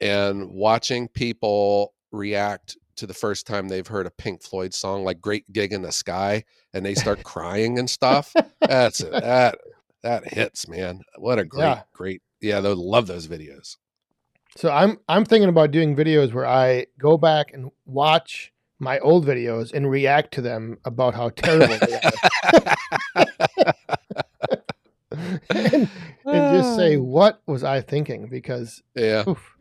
and 0.00 0.48
watching 0.52 1.08
people 1.08 1.94
react 2.12 2.76
to 2.94 3.08
the 3.08 3.14
first 3.14 3.44
time 3.44 3.66
they've 3.66 3.88
heard 3.88 4.06
a 4.06 4.10
pink 4.10 4.40
floyd 4.40 4.72
song 4.72 5.02
like 5.02 5.20
great 5.20 5.50
gig 5.52 5.72
in 5.72 5.82
the 5.82 5.90
sky 5.90 6.44
and 6.72 6.86
they 6.86 6.94
start 6.94 7.22
crying 7.24 7.76
and 7.76 7.90
stuff 7.90 8.32
that's 8.60 9.00
it. 9.00 9.10
that 9.10 9.58
that 10.02 10.26
hits 10.32 10.66
man 10.68 11.00
what 11.18 11.38
a 11.38 11.44
great 11.44 11.62
Yeah. 11.62 11.82
great 11.92 12.22
yeah 12.40 12.60
they 12.60 12.72
love 12.72 13.06
those 13.06 13.26
videos 13.28 13.76
So 14.56 14.70
I'm 14.70 14.98
I'm 15.08 15.24
thinking 15.24 15.48
about 15.48 15.70
doing 15.70 15.94
videos 15.96 16.32
where 16.32 16.46
I 16.46 16.86
go 16.98 17.16
back 17.18 17.52
and 17.52 17.70
watch 17.86 18.52
my 18.78 18.98
old 19.00 19.26
videos 19.26 19.72
and 19.72 19.90
react 19.90 20.32
to 20.34 20.40
them 20.40 20.78
about 20.84 21.14
how 21.14 21.28
terrible 21.28 21.76
they 21.78 21.94
are. 21.94 22.12
and, 25.50 25.88
and 26.24 26.48
just 26.48 26.74
say 26.74 26.96
what 27.16 27.42
was 27.46 27.62
I 27.64 27.80
thinking 27.80 28.28
because 28.28 28.82
yeah 28.94 29.24
oof, 29.28 29.56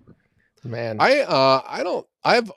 man 0.64 0.98
I 1.00 1.22
uh 1.22 1.62
I 1.68 1.84
don't 1.84 2.08
I've 2.24 2.52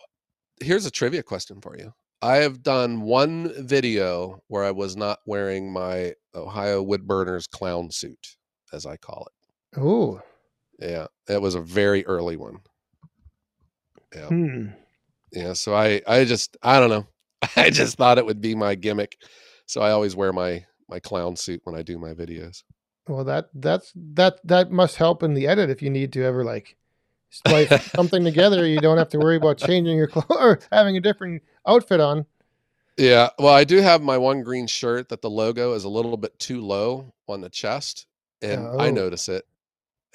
here's 0.61 0.87
a 0.87 0.91
trivia 0.91 1.23
question 1.23 1.61
for 1.61 1.77
you. 1.77 1.93
I 2.23 2.37
have 2.37 2.63
done 2.63 3.03
one 3.03 3.53
video 3.67 4.43
where 4.49 4.65
I 4.65 4.71
was 4.71 4.97
not 4.97 5.19
wearing 5.27 5.73
my 5.73 6.15
Ohio 6.35 6.85
Woodburners 6.85 7.49
clown 7.51 7.91
suit, 7.91 8.37
as 8.73 8.87
I 8.87 8.97
call 8.97 9.27
it. 9.27 9.81
oh 9.81 10.21
Yeah. 10.79 11.07
It 11.29 11.43
was 11.43 11.55
a 11.55 11.61
very 11.61 12.07
early 12.07 12.37
one. 12.37 12.61
Yeah. 14.15 14.29
hmm. 14.29 14.67
Yeah. 15.33 15.55
So 15.55 15.75
I 15.75 16.01
I 16.07 16.25
just 16.25 16.57
I 16.63 16.79
don't 16.79 16.91
know. 16.91 17.07
I 17.57 17.71
just 17.71 17.97
thought 17.97 18.19
it 18.19 18.27
would 18.27 18.41
be 18.41 18.55
my 18.55 18.75
gimmick. 18.75 19.17
So 19.67 19.81
I 19.81 19.91
always 19.91 20.15
wear 20.15 20.33
my 20.33 20.65
my 20.89 21.01
clown 21.01 21.37
suit 21.37 21.61
when 21.65 21.75
I 21.75 21.83
do 21.83 21.99
my 21.99 22.13
videos. 22.13 22.63
well 23.09 23.25
that 23.25 23.47
that's 23.55 23.93
that 23.97 24.39
that 24.45 24.71
must 24.71 24.97
help 24.97 25.23
in 25.23 25.35
the 25.35 25.47
edit 25.49 25.71
if 25.71 25.83
you 25.83 25.91
need 25.91 26.13
to 26.13 26.23
ever 26.23 26.45
like 26.45 26.77
splice 27.33 27.91
something 27.95 28.23
together 28.25 28.67
you 28.67 28.79
don't 28.81 28.99
have 28.99 29.09
to 29.09 29.19
worry 29.19 29.37
about 29.37 29.59
changing 29.59 29.97
your 29.97 30.07
clothes 30.07 30.27
or 30.31 30.61
having 30.71 30.97
a 30.97 31.01
different 31.01 31.43
outfit 31.67 31.99
on 32.01 32.25
Yeah, 32.99 33.31
well, 33.39 33.55
I 33.55 33.65
do 33.65 33.79
have 33.79 34.03
my 34.03 34.19
one 34.19 34.43
green 34.43 34.67
shirt 34.67 35.09
that 35.09 35.23
the 35.23 35.31
logo 35.31 35.73
is 35.73 35.85
a 35.85 35.89
little 35.89 36.17
bit 36.19 36.39
too 36.39 36.61
low 36.61 37.13
on 37.27 37.41
the 37.41 37.49
chest, 37.49 38.07
and 38.43 38.67
I 38.79 38.89
Oh. 38.89 38.93
notice 38.93 39.29
it 39.31 39.45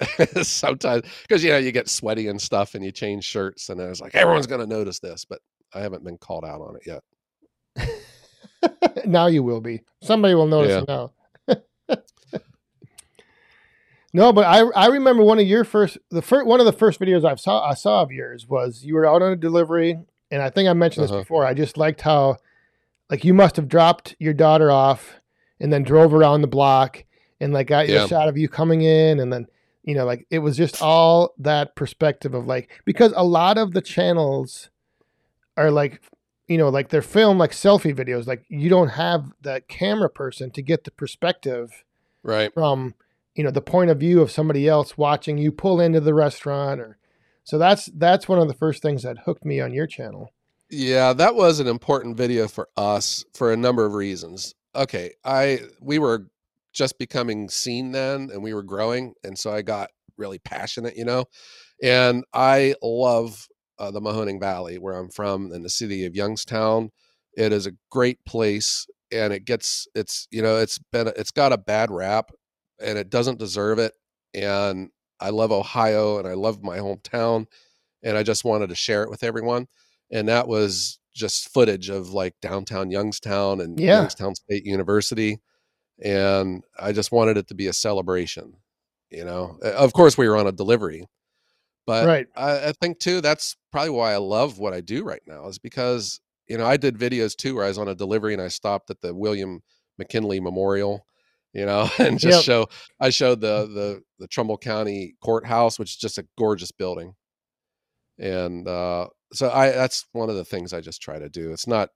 sometimes 0.46 1.02
because 1.22 1.42
you 1.42 1.50
know 1.50 1.58
you 1.58 1.72
get 1.72 1.88
sweaty 1.88 2.28
and 2.28 2.40
stuff, 2.40 2.76
and 2.76 2.84
you 2.84 2.92
change 2.92 3.24
shirts, 3.24 3.68
and 3.68 3.82
I 3.82 3.88
was 3.88 4.00
like, 4.00 4.14
everyone's 4.14 4.46
gonna 4.46 4.66
notice 4.66 5.00
this, 5.00 5.24
but 5.24 5.40
I 5.74 5.80
haven't 5.80 6.04
been 6.04 6.18
called 6.18 6.44
out 6.44 6.60
on 6.60 6.76
it 6.76 6.86
yet. 6.86 7.02
now 9.04 9.26
you 9.26 9.42
will 9.42 9.60
be. 9.60 9.82
Somebody 10.02 10.34
will 10.34 10.46
notice 10.46 10.84
now. 10.86 11.10
No, 14.12 14.32
but 14.32 14.44
I 14.46 14.60
I 14.74 14.86
remember 14.86 15.22
one 15.22 15.38
of 15.38 15.46
your 15.46 15.64
first 15.64 15.98
the 16.10 16.22
first 16.22 16.46
one 16.46 16.60
of 16.60 16.66
the 16.66 16.72
first 16.72 17.00
videos 17.00 17.24
I 17.24 17.34
saw 17.34 17.62
I 17.68 17.74
saw 17.74 18.02
of 18.02 18.10
yours 18.12 18.46
was 18.48 18.84
you 18.84 18.94
were 18.94 19.06
out 19.06 19.22
on 19.22 19.32
a 19.32 19.36
delivery, 19.36 19.98
and 20.30 20.42
I 20.42 20.50
think 20.50 20.68
I 20.68 20.72
mentioned 20.72 21.04
Uh-huh. 21.04 21.16
this 21.16 21.24
before. 21.24 21.44
I 21.44 21.54
just 21.54 21.76
liked 21.76 22.00
how 22.02 22.36
like 23.10 23.24
you 23.24 23.34
must 23.34 23.56
have 23.56 23.68
dropped 23.68 24.14
your 24.18 24.34
daughter 24.34 24.70
off 24.70 25.20
and 25.60 25.72
then 25.72 25.82
drove 25.82 26.12
around 26.14 26.42
the 26.42 26.46
block 26.48 27.04
and 27.40 27.52
like 27.52 27.66
got 27.68 27.88
your 27.88 27.98
Yeah. 27.98 28.06
shot 28.06 28.28
of 28.28 28.36
you 28.38 28.48
coming 28.48 28.82
in 28.82 29.18
and 29.20 29.32
then 29.32 29.46
you 29.82 29.94
know 29.94 30.04
like 30.04 30.26
it 30.30 30.40
was 30.40 30.56
just 30.56 30.82
all 30.82 31.32
that 31.38 31.74
perspective 31.74 32.34
of 32.34 32.46
like 32.46 32.68
because 32.84 33.12
a 33.16 33.24
lot 33.24 33.56
of 33.58 33.72
the 33.72 33.80
channels 33.80 34.68
are 35.56 35.70
like 35.70 36.02
you 36.48 36.58
know 36.58 36.68
like 36.68 36.88
they're 36.90 37.00
filmed 37.02 37.38
like 37.38 37.52
selfie 37.52 37.94
videos 37.94 38.26
like 38.26 38.44
you 38.48 38.68
don't 38.68 38.88
have 38.90 39.32
that 39.42 39.68
camera 39.68 40.10
person 40.10 40.50
to 40.50 40.62
get 40.62 40.84
the 40.84 40.90
perspective 40.90 41.84
Right? 42.22 42.52
from 42.52 42.94
you 43.34 43.44
know 43.44 43.50
the 43.50 43.60
point 43.60 43.90
of 43.90 44.00
view 44.00 44.20
of 44.20 44.30
somebody 44.30 44.68
else 44.68 44.98
watching 44.98 45.38
you 45.38 45.52
pull 45.52 45.80
into 45.80 46.00
the 46.00 46.14
restaurant 46.14 46.80
or 46.80 46.98
so 47.44 47.56
that's 47.56 47.86
that's 47.94 48.28
one 48.28 48.38
of 48.38 48.48
the 48.48 48.54
first 48.54 48.82
things 48.82 49.02
that 49.02 49.18
hooked 49.24 49.44
me 49.44 49.60
on 49.60 49.72
your 49.72 49.86
channel 49.86 50.32
Yeah, 50.70 51.14
that 51.14 51.34
was 51.34 51.60
an 51.60 51.66
important 51.66 52.16
video 52.16 52.46
for 52.46 52.68
us 52.76 53.24
for 53.34 53.52
a 53.52 53.56
number 53.56 53.86
of 53.86 53.94
reasons. 53.94 54.54
Okay, 54.74 55.12
I 55.24 55.60
we 55.80 55.98
were 55.98 56.26
just 56.74 56.98
becoming 56.98 57.48
seen 57.48 57.92
then 57.92 58.28
and 58.30 58.42
we 58.42 58.52
were 58.52 58.62
growing 58.62 59.14
and 59.24 59.38
so 59.38 59.50
I 59.50 59.62
got 59.62 59.88
really 60.18 60.38
passionate, 60.38 60.96
you 60.96 61.04
know. 61.04 61.24
And 61.82 62.24
I 62.34 62.74
love 62.82 63.48
uh, 63.78 63.90
the 63.90 64.00
Mahoning 64.00 64.40
Valley 64.40 64.76
where 64.78 64.94
I'm 64.94 65.08
from 65.08 65.52
in 65.52 65.62
the 65.62 65.70
city 65.70 66.04
of 66.04 66.14
Youngstown. 66.14 66.90
It 67.34 67.52
is 67.52 67.66
a 67.66 67.72
great 67.90 68.22
place 68.26 68.86
and 69.10 69.32
it 69.32 69.46
gets 69.46 69.88
it's 69.94 70.28
you 70.30 70.42
know, 70.42 70.58
it's 70.58 70.78
been 70.92 71.10
it's 71.16 71.30
got 71.30 71.54
a 71.54 71.58
bad 71.58 71.90
rap 71.90 72.30
and 72.80 72.98
it 72.98 73.10
doesn't 73.10 73.38
deserve 73.38 73.78
it 73.78 73.92
and 74.34 74.90
I 75.20 75.30
love 75.30 75.50
Ohio 75.52 76.18
and 76.18 76.28
I 76.28 76.34
love 76.34 76.62
my 76.62 76.78
hometown 76.78 77.46
and 78.02 78.16
I 78.16 78.22
just 78.22 78.44
wanted 78.44 78.68
to 78.68 78.74
share 78.76 79.02
it 79.02 79.10
with 79.10 79.22
everyone 79.24 79.66
and 80.10 80.28
that 80.28 80.46
was 80.48 80.98
just 81.14 81.52
footage 81.52 81.88
of 81.88 82.10
like 82.10 82.34
downtown 82.40 82.90
Youngstown 82.90 83.60
and 83.60 83.78
Yeah. 83.80 84.00
Youngstown 84.00 84.34
State 84.36 84.64
University, 84.64 85.40
and 86.02 86.62
I 86.78 86.92
just 86.92 87.10
wanted 87.10 87.36
it 87.36 87.48
to 87.48 87.54
be 87.54 87.66
a 87.66 87.72
celebration. 87.72 88.54
You 89.10 89.24
know, 89.24 89.58
of 89.62 89.92
course 89.92 90.16
we 90.16 90.28
were 90.28 90.36
on 90.36 90.46
a 90.46 90.52
delivery, 90.52 91.06
but 91.86 92.06
Right. 92.06 92.28
I, 92.36 92.68
I 92.68 92.72
think 92.80 93.00
too 93.00 93.20
that's 93.20 93.56
probably 93.72 93.90
why 93.90 94.12
I 94.12 94.18
love 94.18 94.58
what 94.58 94.74
I 94.74 94.80
do 94.80 95.02
right 95.02 95.22
now 95.26 95.48
is 95.48 95.58
because 95.58 96.20
you 96.46 96.56
know 96.56 96.66
I 96.66 96.76
did 96.76 96.96
videos 96.96 97.34
too 97.34 97.56
where 97.56 97.64
I 97.64 97.68
was 97.68 97.78
on 97.78 97.88
a 97.88 97.94
delivery 97.96 98.32
and 98.32 98.42
I 98.42 98.48
stopped 98.48 98.90
at 98.90 99.00
the 99.00 99.12
William 99.14 99.60
McKinley 99.98 100.38
Memorial, 100.40 101.04
you 101.58 101.66
know, 101.66 101.88
and 101.98 102.18
just 102.18 102.38
Yep. 102.38 102.44
show 102.44 102.68
I 103.00 103.10
showed 103.10 103.40
the 103.40 103.66
the 103.66 104.02
the 104.18 104.28
Trumbull 104.28 104.58
County 104.58 105.14
Courthouse, 105.22 105.78
which 105.78 105.90
is 105.90 105.96
just 105.96 106.18
a 106.18 106.26
gorgeous 106.38 106.72
building, 106.72 107.14
and 108.18 108.66
uh, 108.66 109.08
so 109.32 109.50
I 109.50 109.70
that's 109.70 110.06
one 110.12 110.30
of 110.30 110.36
the 110.36 110.44
things 110.44 110.72
I 110.72 110.80
just 110.80 111.00
try 111.02 111.18
to 111.18 111.28
do. 111.28 111.52
It's 111.52 111.66
not, 111.66 111.90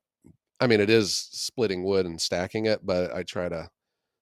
I 0.61 0.67
mean, 0.67 0.81
it 0.81 0.91
is 0.91 1.15
splitting 1.15 1.85
wood 1.85 2.07
and 2.07 2.21
stacking 2.21 2.67
it, 2.67 2.81
but 2.85 3.13
I 3.15 3.23
try 3.23 3.49
to 3.49 3.69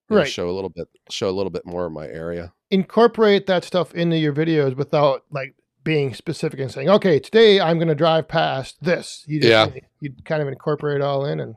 know, 0.09 0.17
Right. 0.17 0.29
show 0.29 0.49
a 0.49 0.53
little 0.53 0.71
bit 0.71 0.89
show 1.11 1.29
a 1.29 1.33
little 1.33 1.51
bit 1.51 1.67
more 1.67 1.87
of 1.87 1.93
my 1.93 2.07
area. 2.07 2.53
Incorporate 2.71 3.47
that 3.47 3.65
stuff 3.65 3.95
into 3.95 4.17
your 4.17 4.33
videos 4.33 4.77
without 4.77 5.25
like 5.31 5.55
being 5.83 6.15
specific 6.15 6.61
and 6.61 6.71
saying, 6.71 6.89
"Okay, 6.89 7.19
today 7.19 7.61
I'm 7.61 7.79
going 7.79 7.89
to 7.89 7.95
drive 7.95 8.29
past 8.29 8.83
this." 8.83 9.25
You 9.27 9.41
just, 9.41 9.51
Yeah. 9.51 9.69
You 10.01 10.13
kind 10.25 10.41
of 10.43 10.49
incorporate 10.49 10.97
it 10.97 11.03
all 11.03 11.25
in, 11.27 11.41
and 11.41 11.55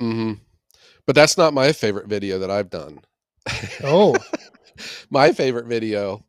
hmm 0.00 0.32
But 1.06 1.14
that's 1.14 1.38
not 1.38 1.54
my 1.54 1.72
favorite 1.72 2.08
video 2.08 2.38
that 2.40 2.50
I've 2.50 2.68
done. 2.70 3.00
Oh, 3.82 4.18
my 5.10 5.32
favorite 5.32 5.66
video 5.66 6.24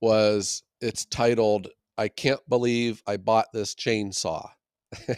was 0.00 0.62
it's 0.80 1.04
titled 1.04 1.68
I 1.98 2.08
can't 2.08 2.46
believe 2.48 3.02
I 3.06 3.16
bought 3.16 3.46
this 3.54 3.74
chainsaw. 3.74 4.50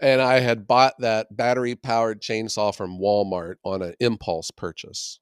and 0.00 0.20
I 0.20 0.40
had 0.40 0.66
bought 0.66 0.94
that 0.98 1.34
battery 1.34 1.74
powered 1.74 2.20
chainsaw 2.20 2.74
from 2.74 2.98
Walmart 2.98 3.54
on 3.64 3.82
an 3.82 3.94
impulse 4.00 4.50
purchase. 4.50 5.20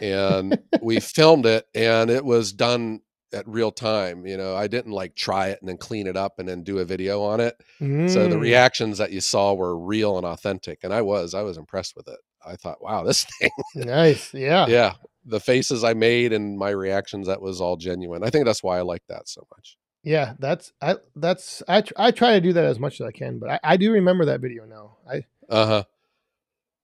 And 0.00 0.58
we 0.82 1.00
filmed 1.00 1.46
it 1.46 1.66
and 1.74 2.10
it 2.10 2.24
was 2.24 2.52
done 2.52 3.00
at 3.32 3.48
real 3.48 3.72
time. 3.72 4.24
You 4.26 4.36
know, 4.36 4.54
I 4.54 4.68
didn't 4.68 4.92
like 4.92 5.16
try 5.16 5.48
it 5.48 5.58
and 5.60 5.68
then 5.68 5.78
clean 5.78 6.06
it 6.06 6.16
up 6.16 6.38
and 6.38 6.48
then 6.48 6.62
do 6.62 6.78
a 6.78 6.84
video 6.84 7.22
on 7.22 7.40
it. 7.40 7.60
So 8.06 8.28
the 8.28 8.36
Mm. 8.36 8.40
reactions 8.40 8.98
that 8.98 9.10
you 9.10 9.20
saw 9.20 9.52
were 9.54 9.76
real 9.76 10.16
and 10.16 10.24
authentic. 10.26 10.84
And 10.84 10.94
I 10.94 11.02
was, 11.02 11.34
I 11.34 11.42
was 11.42 11.56
impressed 11.56 11.96
with 11.96 12.06
it. 12.06 12.20
I 12.46 12.56
thought, 12.56 12.82
wow, 12.82 13.02
this 13.02 13.24
thing 13.40 13.50
nice, 13.74 14.32
yeah, 14.34 14.66
yeah 14.66 14.92
the 15.28 15.40
faces 15.40 15.82
i 15.82 15.92
made 15.92 16.32
and 16.32 16.56
my 16.56 16.70
reactions 16.70 17.26
that 17.26 17.42
was 17.42 17.60
all 17.60 17.76
genuine 17.76 18.22
i 18.22 18.30
think 18.30 18.44
that's 18.44 18.62
why 18.62 18.78
i 18.78 18.82
like 18.82 19.02
that 19.08 19.28
so 19.28 19.44
much 19.56 19.76
Yeah, 20.04 20.34
that's 20.38 20.72
I 20.80 20.96
that's 21.16 21.64
I 21.66 21.80
tr- 21.80 21.94
I 21.96 22.12
try 22.12 22.34
to 22.34 22.40
do 22.40 22.52
that 22.52 22.64
as 22.64 22.78
much 22.78 23.00
as 23.00 23.06
I 23.08 23.10
can, 23.10 23.40
but 23.40 23.50
I, 23.50 23.58
I 23.64 23.76
do 23.76 23.90
remember 23.90 24.26
that 24.26 24.40
video 24.40 24.64
now. 24.64 24.98
I 25.10 25.24
uh-huh 25.50 25.82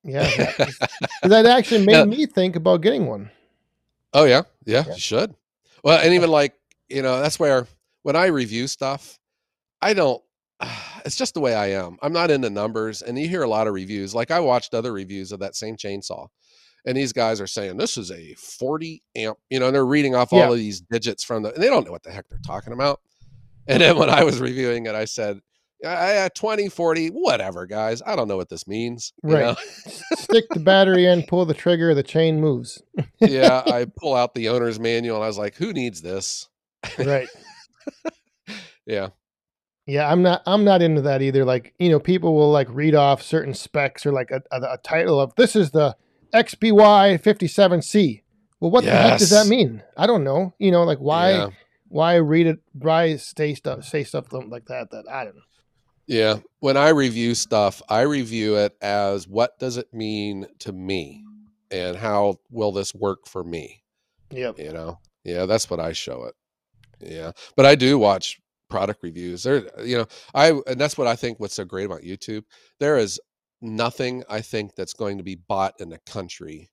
yeah, 0.03 0.29
because 0.57 0.75
that 1.23 1.45
actually 1.45 1.85
made 1.85 1.99
Yeah. 1.99 2.03
me 2.03 2.25
think 2.25 2.57
about 2.57 2.81
getting 2.81 3.05
one. 3.07 3.31
oh 4.13 4.25
yeah 4.25 4.41
yeah 4.65 4.83
Yeah. 4.85 4.93
you 4.93 4.99
should 4.99 5.33
well 5.85 5.99
and 6.03 6.13
even 6.13 6.29
like 6.29 6.53
you 6.89 7.01
know 7.01 7.21
that's 7.21 7.39
where 7.39 7.65
when 8.03 8.15
i 8.17 8.25
review 8.27 8.67
stuff 8.67 9.17
i 9.81 9.93
don't 9.93 10.21
it's 11.05 11.15
just 11.15 11.33
the 11.33 11.39
way 11.39 11.53
i 11.55 11.67
am 11.67 11.97
i'm 12.01 12.13
not 12.13 12.31
into 12.31 12.49
numbers 12.49 13.01
and 13.01 13.17
you 13.17 13.27
hear 13.27 13.43
a 13.43 13.47
lot 13.49 13.67
of 13.67 13.73
reviews 13.73 14.13
like 14.15 14.31
i 14.31 14.39
watched 14.39 14.73
other 14.73 14.91
reviews 14.93 15.31
of 15.31 15.39
that 15.39 15.55
same 15.55 15.75
chainsaw 15.75 16.27
and 16.85 16.97
these 16.97 17.13
guys 17.13 17.39
are 17.39 17.47
saying 17.47 17.77
this 17.77 17.97
is 17.97 18.11
a 18.11 18.33
40 18.35 19.01
amp 19.15 19.37
you 19.49 19.59
know 19.59 19.67
and 19.67 19.75
they're 19.75 19.85
reading 19.85 20.15
off 20.15 20.29
Yeah. 20.31 20.45
all 20.45 20.51
of 20.53 20.57
these 20.59 20.81
digits 20.81 21.23
from 21.23 21.43
the 21.43 21.53
and 21.53 21.61
they 21.63 21.67
don't 21.67 21.85
know 21.85 21.91
what 21.91 22.03
the 22.03 22.11
heck 22.11 22.27
they're 22.29 22.39
talking 22.45 22.73
about 22.73 22.99
and 23.67 23.81
then 23.81 23.97
when 23.97 24.09
i 24.09 24.23
was 24.23 24.39
reviewing 24.41 24.85
it 24.85 24.95
i 24.95 25.05
said 25.05 25.39
I, 25.85 26.23
I 26.25 26.29
20 26.29 26.69
40 26.69 27.07
whatever 27.09 27.65
guys 27.65 28.01
i 28.05 28.15
don't 28.15 28.29
know 28.29 28.37
what 28.37 28.47
this 28.49 28.65
means 28.67 29.11
you 29.23 29.33
Right. 29.33 29.41
know? 29.41 29.55
Stick 30.15 30.45
the 30.53 30.61
battery 30.61 31.05
in, 31.07 31.23
pull 31.23 31.45
the 31.45 31.53
trigger, 31.53 31.93
the 31.93 32.03
chain 32.03 32.39
moves. 32.39 32.81
yeah 33.19 33.61
i 33.67 33.85
pull 33.97 34.15
out 34.15 34.33
the 34.33 34.47
owner's 34.49 34.79
manual 34.79 35.17
and 35.17 35.25
i 35.25 35.27
was 35.27 35.37
like 35.37 35.55
who 35.55 35.73
needs 35.73 36.01
this 36.01 36.47
Right. 36.97 37.27
yeah 38.85 39.09
Yeah, 39.85 40.09
I'm 40.09 40.21
not. 40.21 40.41
I'm 40.45 40.63
not 40.63 40.81
into 40.81 41.01
that 41.01 41.21
either. 41.21 41.43
Like, 41.43 41.73
you 41.77 41.89
know, 41.89 41.99
people 41.99 42.35
will 42.35 42.51
like 42.51 42.67
read 42.69 42.95
off 42.95 43.21
certain 43.21 43.53
specs 43.53 44.05
or 44.05 44.11
like 44.11 44.31
a, 44.31 44.41
a, 44.51 44.61
a 44.73 44.77
title 44.77 45.19
of 45.19 45.35
this 45.35 45.55
is 45.55 45.71
the 45.71 45.95
XBY 46.33 47.21
57C. 47.21 48.21
Well, 48.59 48.71
what 48.71 48.85
the 48.85 48.91
heck 48.91 49.19
does 49.19 49.31
that 49.31 49.47
mean? 49.47 49.83
I 49.97 50.07
don't 50.07 50.23
know. 50.23 50.53
You 50.57 50.71
know, 50.71 50.83
like 50.83 50.99
why 50.99 51.31
yeah. 51.31 51.47
why 51.89 52.15
read 52.15 52.47
it? 52.47 52.59
Why 52.71 53.17
say 53.17 53.55
stuff 53.55 53.83
say 53.83 54.05
stuff 54.05 54.31
like 54.31 54.65
that? 54.67 54.89
That 54.91 55.03
I 55.09 55.25
don't 55.25 55.35
know. 55.35 55.41
Yeah. 56.07 56.39
When 56.59 56.77
I 56.77 56.89
review 56.89 57.35
stuff, 57.35 57.81
I 57.89 58.01
review 58.01 58.55
it 58.57 58.75
as 58.81 59.27
what 59.27 59.57
does 59.59 59.77
it 59.77 59.93
mean 59.93 60.47
to 60.59 60.71
me 60.71 61.23
and 61.71 61.95
how 61.95 62.39
will 62.51 62.71
this 62.71 62.93
work 62.93 63.27
for 63.27 63.43
me? 63.43 63.83
Yep. 64.31 64.59
You 64.59 64.73
know? 64.73 64.99
Yeah, 65.23 65.45
that's 65.45 65.69
what 65.69 65.79
I 65.79 65.93
show 65.93 66.25
it. 66.25 66.35
Yeah. 66.99 67.31
But 67.55 67.65
I 67.65 67.75
do 67.75 67.97
watch 67.97 68.39
product 68.73 69.03
reviews. 69.03 69.43
There 69.43 69.63
you 69.85 69.97
know, 69.99 70.07
I 70.33 70.45
and 70.67 70.79
that's 70.81 70.97
what 70.97 71.07
I 71.07 71.15
think 71.15 71.39
what's 71.39 71.53
so 71.55 71.65
great 71.65 71.85
about 71.85 72.01
YouTube. 72.01 72.43
There 72.79 72.97
is 72.97 73.19
nothing 73.61 74.23
I 74.27 74.41
think 74.41 74.75
that's 74.75 74.93
going 74.93 75.17
to 75.19 75.23
be 75.23 75.35
bought 75.35 75.73
in 75.79 75.89
the 75.89 75.99
country, 76.15 76.69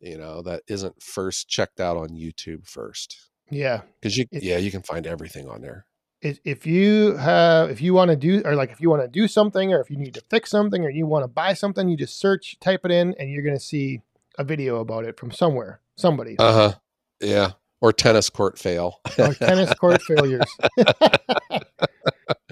you 0.00 0.18
know, 0.18 0.42
that 0.42 0.62
isn't 0.68 1.02
first 1.02 1.48
checked 1.48 1.80
out 1.80 1.96
on 1.96 2.10
YouTube 2.10 2.66
first. 2.68 3.16
Yeah. 3.50 3.82
Cuz 4.02 4.16
you 4.18 4.26
It- 4.30 4.42
yeah, 4.42 4.58
you 4.58 4.70
can 4.70 4.82
find 4.82 5.06
everything 5.06 5.48
on 5.48 5.62
there. 5.62 5.86
if 6.20 6.38
if 6.44 6.66
you 6.66 7.16
have 7.16 7.70
if 7.74 7.80
you 7.80 7.92
want 7.98 8.10
to 8.14 8.16
do 8.16 8.42
or 8.44 8.54
like 8.54 8.70
if 8.70 8.80
you 8.82 8.88
want 8.90 9.02
to 9.02 9.08
do 9.20 9.26
something 9.26 9.72
or 9.72 9.80
if 9.80 9.88
you 9.90 9.96
need 9.96 10.14
to 10.14 10.22
fix 10.34 10.50
something 10.50 10.84
or 10.84 10.90
you 10.98 11.04
want 11.06 11.24
to 11.24 11.28
buy 11.42 11.52
something 11.62 11.88
you 11.88 11.96
just 11.96 12.16
search 12.26 12.44
type 12.60 12.82
it 12.84 12.92
in 13.00 13.06
and 13.18 13.30
you're 13.30 13.42
going 13.48 13.56
to 13.62 13.66
see 13.72 14.02
a 14.38 14.44
video 14.44 14.72
about 14.84 15.04
it 15.08 15.14
from 15.20 15.30
somewhere 15.32 15.80
somebody 15.96 16.36
Uh-huh. 16.38 16.72
Yeah. 17.20 17.48
Or 17.82 17.92
tennis 17.92 18.30
court 18.30 18.58
fail. 18.58 19.00
or 19.18 19.34
tennis 19.34 19.74
court 19.74 20.00
failures 20.08 20.46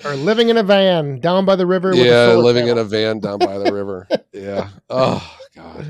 or 0.04 0.16
living 0.16 0.48
in 0.48 0.56
a 0.58 0.62
van 0.62 1.20
down 1.20 1.44
by 1.44 1.56
the 1.56 1.66
river 1.66 1.90
with 1.90 2.04
yeah, 2.04 2.34
living 2.34 2.66
in 2.68 2.76
a 2.78 2.84
van 2.84 3.20
down 3.20 3.38
by 3.38 3.58
the 3.58 3.72
river. 3.72 4.08
Yeah. 4.32 4.68
Oh 4.88 5.36
God. 5.54 5.86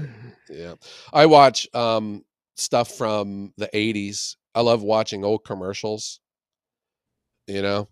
Yeah. 0.48 0.74
I 1.12 1.26
watch 1.26 1.66
um 1.74 2.22
stuff 2.56 2.90
from 2.92 3.52
the 3.56 3.68
80s. 3.72 4.36
I 4.54 4.60
love 4.60 4.82
watching 4.82 5.24
old 5.24 5.44
commercials. 5.44 6.20
You 7.46 7.62
know. 7.62 7.88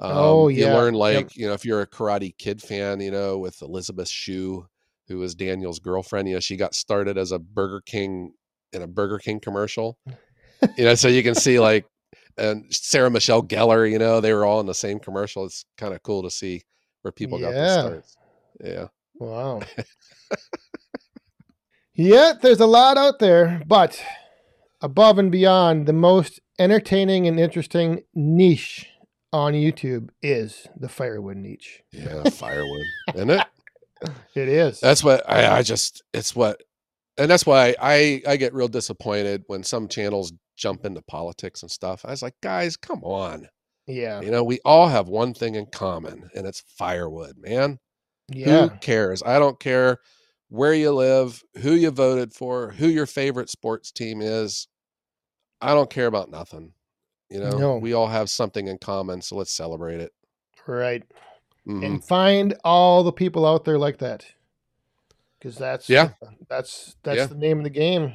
Um, 0.00 0.12
Oh, 0.12 0.48
You 0.48 0.64
yeah. 0.66 0.74
learn 0.74 0.94
Yep. 0.94 1.00
like, 1.00 1.36
you 1.36 1.46
know, 1.46 1.52
if 1.54 1.64
you're 1.64 1.80
a 1.82 1.86
Karate 1.86 2.36
Kid 2.36 2.60
fan, 2.62 3.00
you 3.00 3.10
know, 3.10 3.38
with 3.38 3.60
Elizabeth 3.62 4.08
Shue, 4.08 4.66
who 5.08 5.18
was 5.18 5.34
Daniel's 5.34 5.78
girlfriend, 5.78 6.28
you 6.28 6.34
know, 6.34 6.40
she 6.40 6.56
got 6.56 6.74
started 6.74 7.16
as 7.18 7.32
a 7.32 7.38
Burger 7.38 7.80
King 7.84 8.32
in 8.72 8.82
a 8.82 8.86
Burger 8.86 9.18
King 9.18 9.40
commercial. 9.40 9.98
You 10.76 10.84
know, 10.84 10.94
so 10.94 11.08
you 11.08 11.22
can 11.22 11.34
see 11.34 11.58
like 11.60 11.86
and 12.38 12.64
Sarah 12.72 13.10
Michelle 13.10 13.42
Gellar, 13.42 13.90
you 13.90 13.98
know, 13.98 14.20
they 14.20 14.32
were 14.32 14.46
all 14.46 14.60
in 14.60 14.66
the 14.66 14.74
same 14.74 14.98
commercial. 14.98 15.44
It's 15.44 15.64
kind 15.76 15.92
of 15.94 16.02
cool 16.02 16.22
to 16.22 16.30
see 16.30 16.62
where 17.02 17.12
people 17.12 17.38
got 17.38 17.52
their 17.52 17.64
Yeah. 17.64 17.80
starts. 17.80 18.16
Yeah. 18.62 18.86
wow 19.18 19.60
yeah 21.94 22.32
there's 22.40 22.60
a 22.60 22.66
lot 22.66 22.96
out 22.96 23.18
there 23.18 23.62
but 23.66 24.02
above 24.80 25.18
and 25.18 25.30
beyond 25.32 25.86
the 25.86 25.92
most 25.92 26.40
entertaining 26.58 27.26
and 27.26 27.38
interesting 27.40 28.02
niche 28.14 28.88
on 29.32 29.52
youtube 29.52 30.08
is 30.22 30.66
the 30.78 30.88
firewood 30.88 31.36
niche 31.36 31.82
Yeah, 31.92 32.24
firewood, 32.30 32.86
isn't 33.14 33.30
it? 33.30 33.44
it 34.34 34.48
is 34.48 34.80
That's 34.80 35.04
what 35.04 35.28
I, 35.28 35.58
I 35.58 35.62
just. 35.62 36.02
It's 36.14 36.34
what, 36.34 36.62
and 37.18 37.30
that's 37.30 37.44
why 37.46 37.74
I 37.80 38.22
I 38.26 38.36
get 38.36 38.54
real 38.54 38.68
disappointed 38.68 39.44
when 39.46 39.62
some 39.62 39.88
channels 39.88 40.32
jump 40.60 40.84
into 40.84 41.02
politics 41.02 41.62
and 41.62 41.70
stuff. 41.70 42.04
I 42.04 42.10
was 42.10 42.22
like, 42.22 42.34
guys, 42.42 42.76
come 42.76 43.02
on. 43.02 43.48
yeah 43.86 44.20
You 44.20 44.30
know, 44.30 44.44
we 44.44 44.60
all 44.64 44.88
have 44.88 45.08
one 45.08 45.32
thing 45.34 45.54
in 45.54 45.66
common, 45.66 46.28
and 46.34 46.46
it's 46.46 46.62
firewood, 46.78 47.36
man. 47.38 47.78
Yeah. 48.28 48.68
Who 48.68 48.76
cares? 48.78 49.22
I 49.24 49.38
don't 49.38 49.58
care 49.58 49.98
where 50.48 50.74
you 50.74 50.92
live, 50.92 51.42
who 51.62 51.72
you 51.72 51.90
voted 51.90 52.32
for, 52.34 52.72
who 52.72 52.86
your 52.88 53.06
favorite 53.06 53.48
sports 53.48 53.90
team 53.90 54.20
is. 54.20 54.68
I 55.60 55.74
don't 55.74 55.90
care 55.90 56.06
about 56.06 56.30
nothing. 56.30 56.74
You 57.30 57.40
know, 57.40 57.50
No. 57.58 57.76
we 57.78 57.92
all 57.92 58.08
have 58.08 58.28
something 58.28 58.68
in 58.68 58.78
common, 58.78 59.22
so 59.22 59.36
let's 59.36 59.52
celebrate 59.54 60.00
it. 60.00 60.12
Right. 60.66 61.04
Mhm. 61.66 61.84
And 61.86 62.04
find 62.04 62.56
all 62.64 63.02
the 63.02 63.12
people 63.12 63.46
out 63.46 63.64
there 63.64 63.78
like 63.78 63.98
that. 63.98 64.26
Because 65.38 65.56
that's 65.56 65.88
Yeah. 65.88 66.10
that's 66.48 66.96
that's 67.02 67.16
Yeah. 67.18 67.26
the 67.26 67.34
name 67.36 67.58
of 67.58 67.64
the 67.64 67.70
game. 67.70 68.14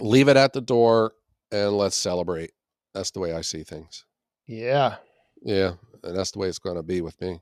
Leave 0.00 0.28
it 0.28 0.36
at 0.36 0.52
the 0.52 0.60
door 0.60 1.12
and 1.54 1.76
let's 1.78 1.96
celebrate. 1.96 2.50
That's 2.94 3.12
the 3.12 3.20
way 3.20 3.32
I 3.32 3.42
see 3.42 3.62
things. 3.62 4.04
Yeah. 4.46 4.96
Yeah, 5.42 5.74
and 6.02 6.16
that's 6.16 6.32
the 6.32 6.38
way 6.38 6.48
it's 6.48 6.58
going 6.58 6.76
to 6.76 6.82
be 6.82 7.00
with 7.00 7.20
me. 7.20 7.40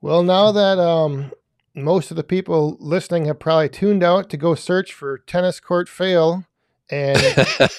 Well, 0.00 0.22
now 0.22 0.52
that 0.52 0.78
um 0.78 1.32
most 1.74 2.10
of 2.10 2.16
the 2.16 2.24
people 2.24 2.76
listening 2.80 3.24
have 3.26 3.38
probably 3.38 3.68
tuned 3.68 4.02
out 4.02 4.28
to 4.30 4.36
go 4.36 4.54
search 4.54 4.92
for 4.92 5.18
tennis 5.18 5.60
court 5.60 5.88
fail 5.88 6.44
and 6.90 7.18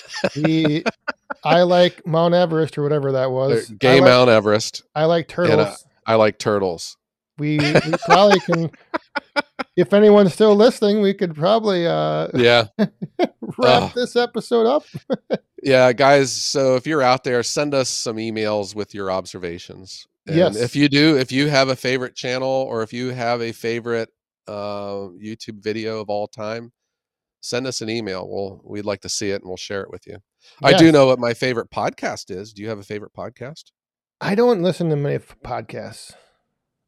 we, 0.36 0.84
I 1.44 1.64
like 1.64 2.06
Mount 2.06 2.34
Everest 2.34 2.78
or 2.78 2.84
whatever 2.84 3.14
that 3.14 3.32
was. 3.32 3.70
Gay 3.70 3.98
I 3.98 4.00
like, 4.00 4.04
Mount 4.04 4.30
Everest. 4.30 4.84
I 4.96 5.06
like 5.06 5.28
turtles. 5.28 5.86
I 6.06 6.16
like 6.16 6.38
turtles. 6.38 6.98
we, 7.38 7.58
we 7.58 7.94
probably 8.06 8.40
can. 8.42 8.72
If 9.80 9.94
anyone's 9.94 10.34
still 10.34 10.56
listening, 10.56 11.02
we 11.02 11.14
could 11.14 11.36
probably 11.36 11.88
uh, 11.88 12.28
Yeah. 12.36 12.66
wrap 12.78 12.90
Ugh. 13.84 13.92
this 13.96 14.16
episode 14.16 14.66
up. 14.68 14.84
Yeah, 15.62 15.92
guys. 15.92 16.32
So 16.32 16.78
if 16.78 16.88
you're 16.88 17.02
out 17.02 17.26
there, 17.26 17.44
send 17.44 17.74
us 17.74 17.90
some 17.90 18.16
emails 18.16 18.74
with 18.76 18.94
your 18.96 19.12
observations. 19.12 20.08
And 20.26 20.38
Yes. 20.38 20.56
If 20.56 20.74
you 20.74 20.88
do, 20.88 21.18
if 21.18 21.34
you 21.34 21.50
have 21.50 21.68
a 21.68 21.76
favorite 21.76 22.16
channel 22.16 22.48
or 22.48 22.82
if 22.82 22.94
you 22.94 23.10
have 23.10 23.42
a 23.42 23.52
favorite 23.52 24.08
uh, 24.48 25.10
YouTube 25.22 25.62
video 25.62 26.00
of 26.00 26.10
all 26.10 26.28
time, 26.30 26.72
send 27.42 27.68
us 27.68 27.82
an 27.82 27.90
email. 27.90 28.26
We'll 28.30 28.62
we'd 28.64 28.86
like 28.86 29.02
to 29.02 29.10
see 29.10 29.32
it 29.32 29.42
and 29.42 29.50
we'll 29.50 29.58
share 29.58 29.82
it 29.82 29.92
with 29.92 30.08
you. 30.08 30.20
I 30.64 30.78
do 30.78 30.94
know 30.94 31.08
what 31.08 31.20
my 31.20 31.34
favorite 31.34 31.70
podcast 31.72 32.32
is. 32.32 32.54
Do 32.54 32.62
you 32.62 32.70
have 32.70 32.80
a 32.80 32.84
favorite 32.84 33.12
podcast? 33.14 33.66
I 34.22 34.36
don't 34.36 34.62
listen 34.62 34.90
to 34.92 34.96
many 34.96 35.20
podcasts 35.44 36.14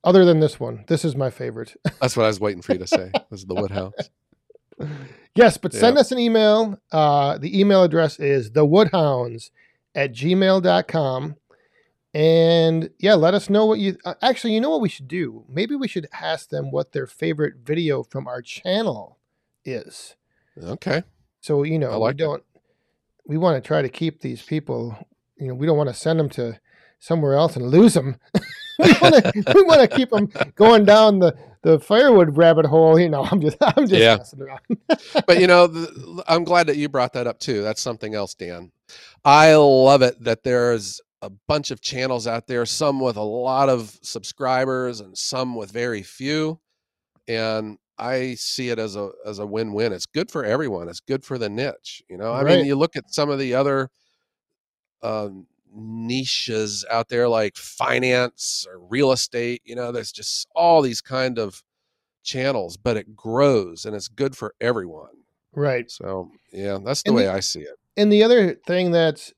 other 0.03 0.25
than 0.25 0.39
this 0.39 0.59
one. 0.59 0.83
This 0.87 1.05
is 1.05 1.15
my 1.15 1.29
favorite. 1.29 1.75
That's 2.01 2.17
what 2.17 2.23
I 2.23 2.27
was 2.27 2.39
waiting 2.39 2.61
for 2.61 2.73
you 2.73 2.79
to 2.79 2.87
say. 2.87 3.11
This 3.29 3.41
is 3.41 3.45
the 3.45 3.55
Wood 3.55 3.71
Hounds. 3.71 4.09
yes, 5.35 5.57
but 5.57 5.73
send 5.73 5.97
us 5.97 6.11
an 6.11 6.19
email. 6.19 6.79
Uh, 6.91 7.37
the 7.37 7.59
email 7.59 7.83
address 7.83 8.19
is 8.19 8.51
thewoodhounds 8.51 9.51
at 9.95 10.13
gmail.com. 10.13 11.35
And 12.13 12.89
yeah, 12.99 13.13
let 13.13 13.33
us 13.33 13.49
know 13.49 13.65
what 13.65 13.79
you 13.79 13.97
uh, 14.03 14.15
actually, 14.21 14.53
you 14.53 14.59
know 14.59 14.69
what 14.69 14.81
we 14.81 14.89
should 14.89 15.07
do? 15.07 15.45
Maybe 15.47 15.75
we 15.75 15.87
should 15.87 16.07
ask 16.11 16.49
them 16.49 16.69
what 16.69 16.91
their 16.91 17.07
favorite 17.07 17.55
video 17.63 18.03
from 18.03 18.27
our 18.27 18.41
channel 18.41 19.17
is. 19.63 20.15
Okay. 20.61 21.03
So, 21.39 21.63
you 21.63 21.79
know, 21.79 21.97
like 21.97 22.15
we 22.15 22.17
don't, 22.17 22.43
we 23.25 23.37
want 23.37 23.63
to 23.63 23.65
try 23.65 23.81
to 23.81 23.87
keep 23.87 24.19
these 24.19 24.41
people, 24.41 24.97
you 25.37 25.47
know, 25.47 25.53
we 25.53 25.65
don't 25.65 25.77
want 25.77 25.89
to 25.89 25.95
send 25.95 26.19
them 26.19 26.29
to 26.31 26.59
somewhere 26.99 27.35
else 27.35 27.55
and 27.55 27.69
lose 27.69 27.93
them. 27.93 28.17
we 28.79 28.93
want 29.01 29.15
to, 29.15 29.45
we 29.53 29.63
want 29.63 29.81
to 29.81 29.87
keep 29.87 30.09
them 30.09 30.31
going 30.55 30.85
down 30.85 31.19
the, 31.19 31.35
the 31.61 31.79
firewood 31.79 32.35
rabbit 32.37 32.65
hole. 32.65 32.99
You 32.99 33.09
know, 33.09 33.23
I'm 33.23 33.41
just, 33.41 33.57
I'm 33.61 33.87
just 33.87 34.01
Yeah. 34.01 34.17
messing 34.17 34.41
around. 34.41 34.61
but 35.27 35.39
you 35.39 35.47
know, 35.47 35.67
the, 35.67 36.23
I'm 36.27 36.43
glad 36.43 36.67
that 36.67 36.77
you 36.77 36.89
brought 36.89 37.13
that 37.13 37.27
up 37.27 37.39
too. 37.39 37.61
That's 37.61 37.81
something 37.81 38.15
else, 38.15 38.33
Dan. 38.33 38.71
I 39.23 39.55
love 39.55 40.01
it 40.01 40.21
that 40.23 40.43
there's 40.43 40.99
a 41.21 41.29
bunch 41.47 41.69
of 41.71 41.81
channels 41.81 42.25
out 42.25 42.47
there, 42.47 42.65
some 42.65 42.99
with 42.99 43.15
a 43.17 43.21
lot 43.21 43.69
of 43.69 43.97
subscribers 44.01 44.99
and 45.01 45.15
some 45.17 45.55
with 45.55 45.71
very 45.71 46.01
few. 46.01 46.59
And 47.27 47.77
I 47.99 48.33
see 48.33 48.69
it 48.69 48.79
as 48.79 48.95
a 48.95 49.11
as 49.25 49.37
a 49.37 49.45
win-win. 49.45 49.93
It's 49.93 50.07
good 50.07 50.31
for 50.31 50.43
everyone. 50.43 50.89
It's 50.89 50.99
good 51.01 51.23
for 51.23 51.37
the 51.37 51.49
niche. 51.49 52.01
You 52.09 52.17
know, 52.17 52.33
I 52.33 52.41
Right. 52.41 52.57
mean, 52.57 52.65
you 52.65 52.75
look 52.75 52.95
at 52.95 53.13
some 53.13 53.29
of 53.29 53.37
the 53.37 53.53
other 53.53 53.89
um, 55.03 55.45
niches 55.73 56.85
out 56.89 57.09
there 57.09 57.27
like 57.29 57.55
finance 57.55 58.65
or 58.69 58.79
real 58.79 59.11
estate. 59.11 59.61
You 59.65 59.75
know, 59.75 59.91
there's 59.91 60.11
just 60.11 60.47
all 60.55 60.81
these 60.81 61.01
kind 61.01 61.37
of 61.39 61.63
channels, 62.23 62.77
but 62.77 62.97
it 62.97 63.15
grows 63.15 63.85
and 63.85 63.95
it's 63.95 64.07
good 64.07 64.35
for 64.35 64.53
everyone. 64.61 65.09
Right. 65.53 65.89
So 65.89 66.31
yeah, 66.51 66.77
that's 66.83 67.03
the 67.03 67.09
And 67.09 67.15
way 67.15 67.23
the- 67.25 67.33
I 67.33 67.39
see 67.39 67.61
it. 67.61 67.75
And 67.97 68.11
the 68.11 68.23
other 68.23 68.55
thing 68.55 68.91
that's 68.91 69.33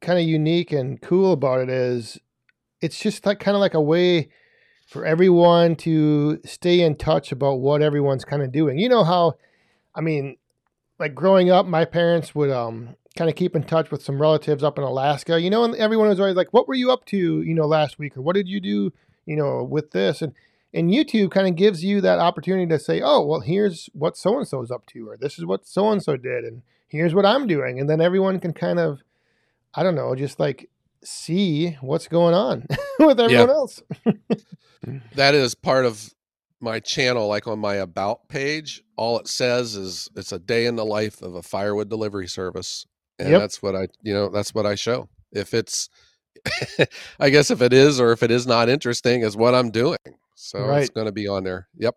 kind 0.00 0.18
of 0.18 0.24
unique 0.24 0.72
and 0.72 1.00
cool 1.02 1.32
about 1.32 1.60
it 1.60 1.68
is 1.68 2.18
it's 2.80 2.98
just 2.98 3.26
like 3.26 3.38
kind 3.40 3.54
of 3.54 3.60
like 3.60 3.74
a 3.74 3.80
way 3.80 4.30
for 4.86 5.04
everyone 5.04 5.76
to 5.76 6.40
stay 6.44 6.80
in 6.80 6.96
touch 6.96 7.30
about 7.30 7.60
what 7.60 7.82
everyone's 7.82 8.24
kind 8.24 8.42
of 8.42 8.50
doing. 8.52 8.78
You 8.78 8.88
know 8.88 9.04
how 9.04 9.34
I 9.94 10.00
mean 10.00 10.36
like 10.98 11.14
growing 11.14 11.50
up 11.50 11.66
my 11.66 11.84
parents 11.84 12.34
would 12.34 12.50
um 12.50 12.96
kind 13.16 13.28
of 13.28 13.36
keep 13.36 13.56
in 13.56 13.62
touch 13.62 13.90
with 13.90 14.02
some 14.02 14.20
relatives 14.20 14.62
up 14.62 14.78
in 14.78 14.84
Alaska, 14.84 15.40
you 15.40 15.50
know, 15.50 15.64
and 15.64 15.74
everyone 15.76 16.08
was 16.08 16.20
always 16.20 16.36
like 16.36 16.52
what 16.52 16.68
were 16.68 16.74
you 16.74 16.90
up 16.92 17.04
to, 17.06 17.42
you 17.42 17.54
know, 17.54 17.66
last 17.66 17.98
week 17.98 18.16
or 18.16 18.22
what 18.22 18.34
did 18.34 18.48
you 18.48 18.60
do, 18.60 18.92
you 19.26 19.36
know, 19.36 19.62
with 19.64 19.90
this 19.90 20.22
and 20.22 20.32
and 20.72 20.90
YouTube 20.90 21.32
kind 21.32 21.48
of 21.48 21.56
gives 21.56 21.82
you 21.82 22.00
that 22.00 22.20
opportunity 22.20 22.68
to 22.68 22.78
say, 22.78 23.00
"Oh, 23.02 23.26
well, 23.26 23.40
here's 23.40 23.90
what 23.92 24.16
so 24.16 24.38
and 24.38 24.46
so 24.46 24.62
is 24.62 24.70
up 24.70 24.86
to, 24.86 25.08
or 25.08 25.16
this 25.16 25.38
is 25.38 25.44
what 25.44 25.66
so 25.66 25.90
and 25.90 26.02
so 26.02 26.16
did, 26.16 26.44
and 26.44 26.62
here's 26.86 27.14
what 27.14 27.26
I'm 27.26 27.48
doing," 27.48 27.80
and 27.80 27.90
then 27.90 28.00
everyone 28.00 28.38
can 28.38 28.52
kind 28.52 28.78
of, 28.78 29.00
I 29.74 29.82
don't 29.82 29.96
know, 29.96 30.14
just 30.14 30.38
like 30.38 30.70
see 31.02 31.76
what's 31.80 32.06
going 32.06 32.34
on 32.34 32.66
with 33.00 33.18
everyone 33.18 33.50
else. 33.50 33.82
That 35.14 35.34
is 35.34 35.54
part 35.54 35.84
of 35.84 36.14
my 36.60 36.80
channel, 36.80 37.28
like 37.28 37.46
on 37.46 37.58
my 37.58 37.74
about 37.74 38.28
page. 38.28 38.82
All 38.96 39.18
it 39.18 39.28
says 39.28 39.76
is 39.76 40.08
it's 40.16 40.32
a 40.32 40.38
day 40.38 40.66
in 40.66 40.76
the 40.76 40.84
life 40.84 41.20
of 41.20 41.34
a 41.34 41.42
firewood 41.42 41.88
delivery 41.88 42.28
service. 42.28 42.86
And 43.20 43.28
Yep. 43.28 43.40
that's 43.40 43.62
what 43.62 43.76
I 43.76 43.88
you 44.02 44.14
know, 44.14 44.28
that's 44.30 44.54
what 44.54 44.66
I 44.66 44.74
show. 44.74 45.08
If 45.32 45.54
it's 45.54 45.88
I 47.20 47.30
guess 47.30 47.50
if 47.50 47.60
it 47.60 47.72
is 47.72 48.00
or 48.00 48.12
if 48.12 48.22
it 48.22 48.30
is 48.30 48.46
not 48.46 48.68
interesting 48.68 49.22
is 49.22 49.36
what 49.36 49.54
I'm 49.54 49.70
doing. 49.70 49.98
So 50.34 50.70
it's 50.72 50.90
gonna 50.90 51.12
be 51.12 51.28
on 51.28 51.44
there. 51.44 51.68
Yep. 51.76 51.96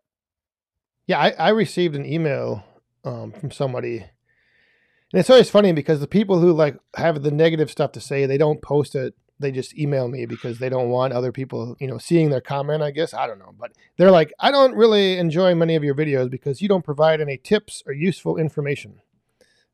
Yeah, 1.08 1.20
I, 1.20 1.30
I 1.32 1.50
received 1.50 1.96
an 1.96 2.06
email 2.06 2.64
um, 3.04 3.32
from 3.32 3.52
somebody, 3.52 3.98
and 3.98 5.20
it's 5.20 5.30
always 5.30 5.50
funny 5.50 5.74
because 5.74 6.00
the 6.00 6.08
people 6.08 6.40
who 6.40 6.54
like 6.54 6.78
have 6.96 7.24
the 7.24 7.32
negative 7.32 7.72
stuff 7.72 7.92
to 7.94 8.02
say, 8.02 8.26
they 8.26 8.38
don't 8.38 8.62
post 8.62 8.96
it. 8.96 9.14
They 9.40 9.52
just 9.52 9.78
email 9.78 10.08
me 10.08 10.26
because 10.26 10.60
they 10.60 10.70
don't 10.70 10.90
want 10.90 11.12
other 11.12 11.32
people, 11.32 11.76
you 11.80 11.88
know, 11.88 11.98
seeing 11.98 12.30
their 12.30 12.42
comment. 12.42 12.84
I 12.84 12.92
guess 12.92 13.14
I 13.14 13.28
don't 13.28 13.40
know, 13.40 13.54
but 13.58 13.72
they're 13.98 14.12
like, 14.12 14.32
I 14.40 14.52
don't 14.52 14.76
really 14.76 15.18
enjoy 15.18 15.56
many 15.56 15.76
of 15.76 15.84
your 15.84 15.96
videos 15.96 16.30
because 16.30 16.62
you 16.62 16.68
don't 16.68 16.86
provide 16.86 17.20
any 17.20 17.38
tips 17.38 17.84
or 17.86 17.94
useful 17.94 18.38
information. 18.38 19.02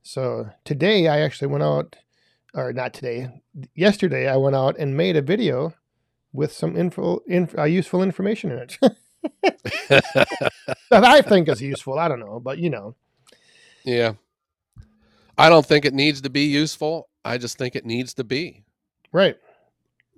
So 0.01 0.49
today 0.65 1.07
I 1.07 1.19
actually 1.19 1.47
went 1.47 1.63
out, 1.63 1.95
or 2.53 2.73
not 2.73 2.93
today, 2.93 3.29
yesterday 3.75 4.27
I 4.27 4.37
went 4.37 4.55
out 4.55 4.77
and 4.77 4.95
made 4.97 5.15
a 5.15 5.21
video 5.21 5.73
with 6.33 6.51
some 6.51 6.75
info, 6.77 7.21
inf, 7.27 7.57
uh, 7.57 7.63
useful 7.63 8.03
information 8.03 8.51
in 8.51 8.59
it. 8.59 8.77
that 9.89 11.03
I 11.03 11.21
think 11.21 11.49
is 11.49 11.61
useful. 11.61 11.99
I 11.99 12.07
don't 12.07 12.19
know, 12.19 12.39
but 12.39 12.59
you 12.59 12.69
know, 12.69 12.95
yeah. 13.83 14.13
I 15.37 15.49
don't 15.49 15.65
think 15.65 15.85
it 15.85 15.93
needs 15.93 16.21
to 16.21 16.29
be 16.29 16.43
useful. 16.43 17.09
I 17.23 17.37
just 17.37 17.57
think 17.57 17.75
it 17.75 17.85
needs 17.85 18.13
to 18.15 18.23
be. 18.23 18.63
right? 19.11 19.37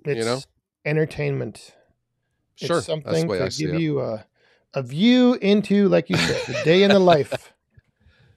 It's 0.04 0.26
know? 0.26 0.40
entertainment. 0.84 1.74
Sure. 2.56 2.78
it's 2.78 2.86
something 2.86 3.28
to 3.28 3.48
give 3.56 3.80
you 3.80 4.00
a, 4.00 4.24
a 4.74 4.82
view 4.82 5.34
into, 5.34 5.88
like 5.88 6.10
you 6.10 6.16
said, 6.16 6.42
the 6.46 6.60
day 6.64 6.82
in 6.82 6.90
the 6.90 6.98
life. 6.98 7.52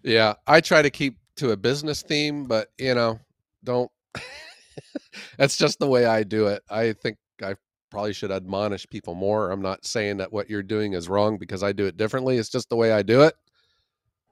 Yeah, 0.08 0.36
I 0.45 0.62
try 0.62 0.84
to 0.84 0.91
keep 0.91 1.17
to 1.37 1.51
a 1.51 1.57
business 1.57 2.01
theme, 2.01 2.45
but 2.45 2.69
you 2.77 2.95
know, 2.95 3.19
don't. 3.63 3.91
That's 5.37 5.57
just 5.57 5.79
the 5.79 5.87
way 5.87 6.05
I 6.05 6.23
do 6.23 6.47
it. 6.47 6.63
I 6.69 6.93
think 6.93 7.17
I 7.41 7.55
probably 7.91 8.13
should 8.13 8.31
admonish 8.31 8.87
people 8.89 9.13
more. 9.15 9.51
I'm 9.51 9.61
not 9.61 9.85
saying 9.85 10.17
that 10.17 10.31
what 10.33 10.49
you're 10.49 10.63
doing 10.63 10.93
is 10.93 11.07
wrong 11.09 11.37
because 11.37 11.63
I 11.63 11.71
do 11.71 11.85
it 11.85 11.97
differently. 11.97 12.37
It's 12.37 12.49
just 12.49 12.69
the 12.69 12.75
way 12.75 12.91
I 12.91 13.01
do 13.01 13.21
it. 13.21 13.35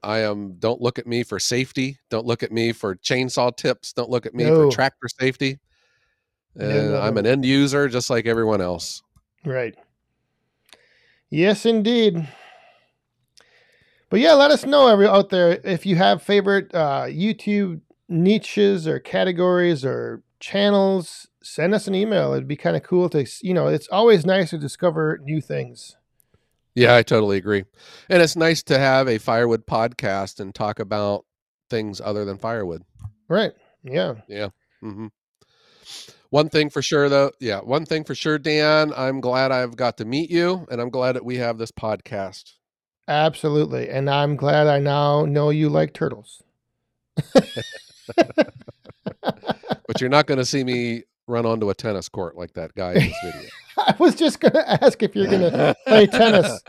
I 0.01 0.19
am. 0.19 0.55
Don't 0.59 0.81
look 0.81 0.99
at 0.99 1.07
me 1.07 1.23
for 1.23 1.39
safety. 1.39 1.97
Don't 2.09 2.25
look 2.25 2.43
at 2.43 2.51
me 2.51 2.73
for 2.73 2.95
chainsaw 2.95 3.55
tips. 3.55 3.93
Don't 3.93 4.09
look 4.09 4.25
at 4.25 4.33
me 4.33 4.45
No. 4.45 4.69
for 4.69 4.75
tractor 4.75 5.07
safety. 5.19 5.59
No, 6.55 6.69
And 6.69 6.91
no, 6.91 7.01
I'm 7.01 7.17
an 7.17 7.25
end 7.25 7.45
user, 7.45 7.87
just 7.87 8.09
like 8.09 8.25
everyone 8.25 8.59
else. 8.61 9.01
Right. 9.45 9.75
Yes, 11.29 11.65
indeed. 11.65 12.27
But 14.13 14.19
yeah, 14.19 14.33
let 14.33 14.51
us 14.51 14.63
know 14.63 14.89
every 14.89 15.07
out 15.07 15.31
there 15.31 15.59
if 15.63 15.87
you 15.87 15.95
have 15.95 16.21
favorite 16.21 16.69
uh, 16.75 17.05
YouTube 17.05 17.81
niches 18.07 18.87
or 18.87 18.99
categories 18.99 19.83
or 19.83 20.21
channels. 20.39 21.27
Send 21.41 21.73
us 21.73 21.87
an 21.87 21.95
email. 21.95 22.31
It'd 22.33 22.47
be 22.47 22.55
kind 22.55 22.75
of 22.75 22.83
cool 22.83 23.09
to, 23.09 23.25
you 23.41 23.55
know, 23.55 23.69
it's 23.69 23.87
always 23.87 24.23
nice 24.23 24.51
to 24.51 24.59
discover 24.59 25.19
new 25.23 25.41
things. 25.41 25.97
Yeah, 26.75 26.95
I 26.95 27.01
totally 27.01 27.37
agree. 27.37 27.65
And 28.07 28.21
it's 28.21 28.35
nice 28.35 28.61
to 28.65 28.77
have 28.77 29.07
a 29.07 29.17
firewood 29.17 29.65
podcast 29.65 30.39
and 30.39 30.53
talk 30.53 30.77
about 30.77 31.25
things 31.71 31.99
other 31.99 32.23
than 32.23 32.37
firewood. 32.37 32.83
Right. 33.27 33.53
Yeah. 33.83 34.13
Yeah. 34.27 34.49
Mm-hmm. 34.83 35.07
One 36.29 36.49
thing 36.49 36.69
for 36.69 36.83
sure, 36.83 37.09
though, 37.09 37.31
yeah, 37.39 37.61
one 37.61 37.87
thing 37.87 38.03
for 38.03 38.13
sure, 38.13 38.37
Dan, 38.37 38.93
I'm 38.95 39.21
glad 39.21 39.51
I've 39.51 39.75
got 39.75 39.97
to 39.97 40.05
meet 40.05 40.29
you, 40.29 40.67
and 40.69 40.79
I'm 40.79 40.91
glad 40.91 41.13
that 41.13 41.25
we 41.25 41.37
have 41.37 41.57
this 41.57 41.71
podcast. 41.71 42.53
Absolutely. 43.07 43.89
And 43.89 44.09
I'm 44.09 44.35
glad 44.35 44.67
I 44.67 44.79
now 44.79 45.25
know 45.25 45.49
you 45.49 45.69
like 45.69 45.93
turtles. 45.93 46.41
But 49.85 49.99
you're 49.99 50.09
not 50.09 50.27
going 50.27 50.37
to 50.37 50.45
see 50.45 50.63
me 50.63 51.03
run 51.27 51.45
onto 51.45 51.69
a 51.69 51.73
tennis 51.73 52.07
court 52.07 52.37
like 52.37 52.53
that 52.53 52.73
guy 52.73 52.93
in 52.93 53.05
this 53.07 53.19
video. 53.21 53.49
I 53.77 53.93
was 53.99 54.15
just 54.15 54.39
going 54.39 54.53
to 54.53 54.83
ask 54.83 55.03
if 55.03 55.13
you're 55.15 55.27
going 55.27 55.41
to 55.41 55.75
play 55.87 56.07
tennis 56.07 56.63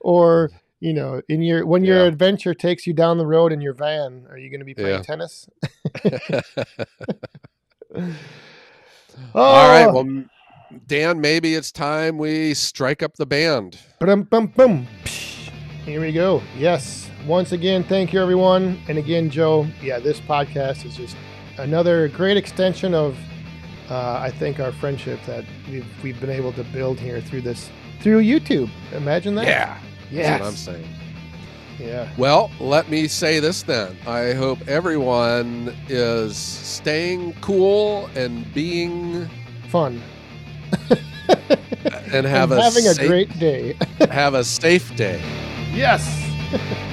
or, 0.00 0.50
you 0.80 0.92
know, 0.92 1.22
in 1.28 1.40
your 1.42 1.64
when 1.66 1.82
your 1.82 2.02
Yeah. 2.02 2.08
adventure 2.08 2.52
takes 2.54 2.86
you 2.86 2.92
down 2.92 3.16
the 3.16 3.26
road 3.26 3.52
in 3.52 3.60
your 3.62 3.72
van, 3.72 4.26
are 4.28 4.36
you 4.36 4.50
going 4.50 4.60
to 4.60 4.66
be 4.66 4.74
playing 4.74 4.96
Yeah. 4.96 5.02
tennis? 5.02 5.48
All 9.34 9.68
right, 9.68 9.86
Oh, 9.88 9.92
well, 9.94 10.24
Dan, 10.86 11.20
maybe 11.20 11.54
it's 11.54 11.72
time 11.72 12.18
we 12.18 12.52
strike 12.54 13.02
up 13.02 13.14
the 13.16 13.26
band. 13.26 13.78
Bum, 13.98 14.24
bum, 14.24 14.48
bum. 14.48 14.86
Here 15.88 16.02
we 16.02 16.12
go. 16.12 16.42
Yes, 16.54 17.10
once 17.26 17.52
again, 17.52 17.82
thank 17.82 18.12
you, 18.12 18.20
everyone. 18.20 18.78
And 18.88 18.98
again, 18.98 19.30
Joe, 19.30 19.66
yeah, 19.80 19.98
this 19.98 20.20
podcast 20.20 20.84
is 20.84 20.94
just 20.94 21.16
another 21.56 22.08
great 22.08 22.36
extension 22.36 22.92
of, 22.92 23.16
uh, 23.88 24.18
I 24.20 24.30
think, 24.30 24.60
our 24.60 24.70
friendship 24.70 25.18
that 25.24 25.46
we've, 25.70 25.86
we've 26.02 26.20
been 26.20 26.28
able 26.28 26.52
to 26.52 26.64
build 26.64 27.00
here 27.00 27.22
through 27.22 27.40
this, 27.40 27.70
through 28.00 28.22
YouTube. 28.22 28.68
Imagine 28.92 29.34
that. 29.36 29.46
Yeah. 29.46 29.78
Yeah. 30.10 30.22
That's 30.22 30.40
what 30.42 30.48
I'm 30.48 30.56
saying. 30.56 30.88
Yeah. 31.78 32.12
Well, 32.18 32.50
let 32.60 32.90
me 32.90 33.08
say 33.08 33.40
this 33.40 33.62
then. 33.62 33.96
I 34.06 34.34
hope 34.34 34.68
everyone 34.68 35.74
is 35.88 36.36
staying 36.36 37.32
cool 37.40 38.10
and 38.14 38.52
being 38.52 39.26
Fun. 39.70 40.02
and 42.12 42.26
have 42.26 42.52
And 42.52 42.60
a 42.60 42.62
having 42.62 42.86
a 42.86 42.94
great 42.94 43.38
day. 43.38 43.74
have 44.10 44.34
a 44.34 44.44
safe 44.44 44.94
day. 44.94 45.22
Yes. 45.74 46.04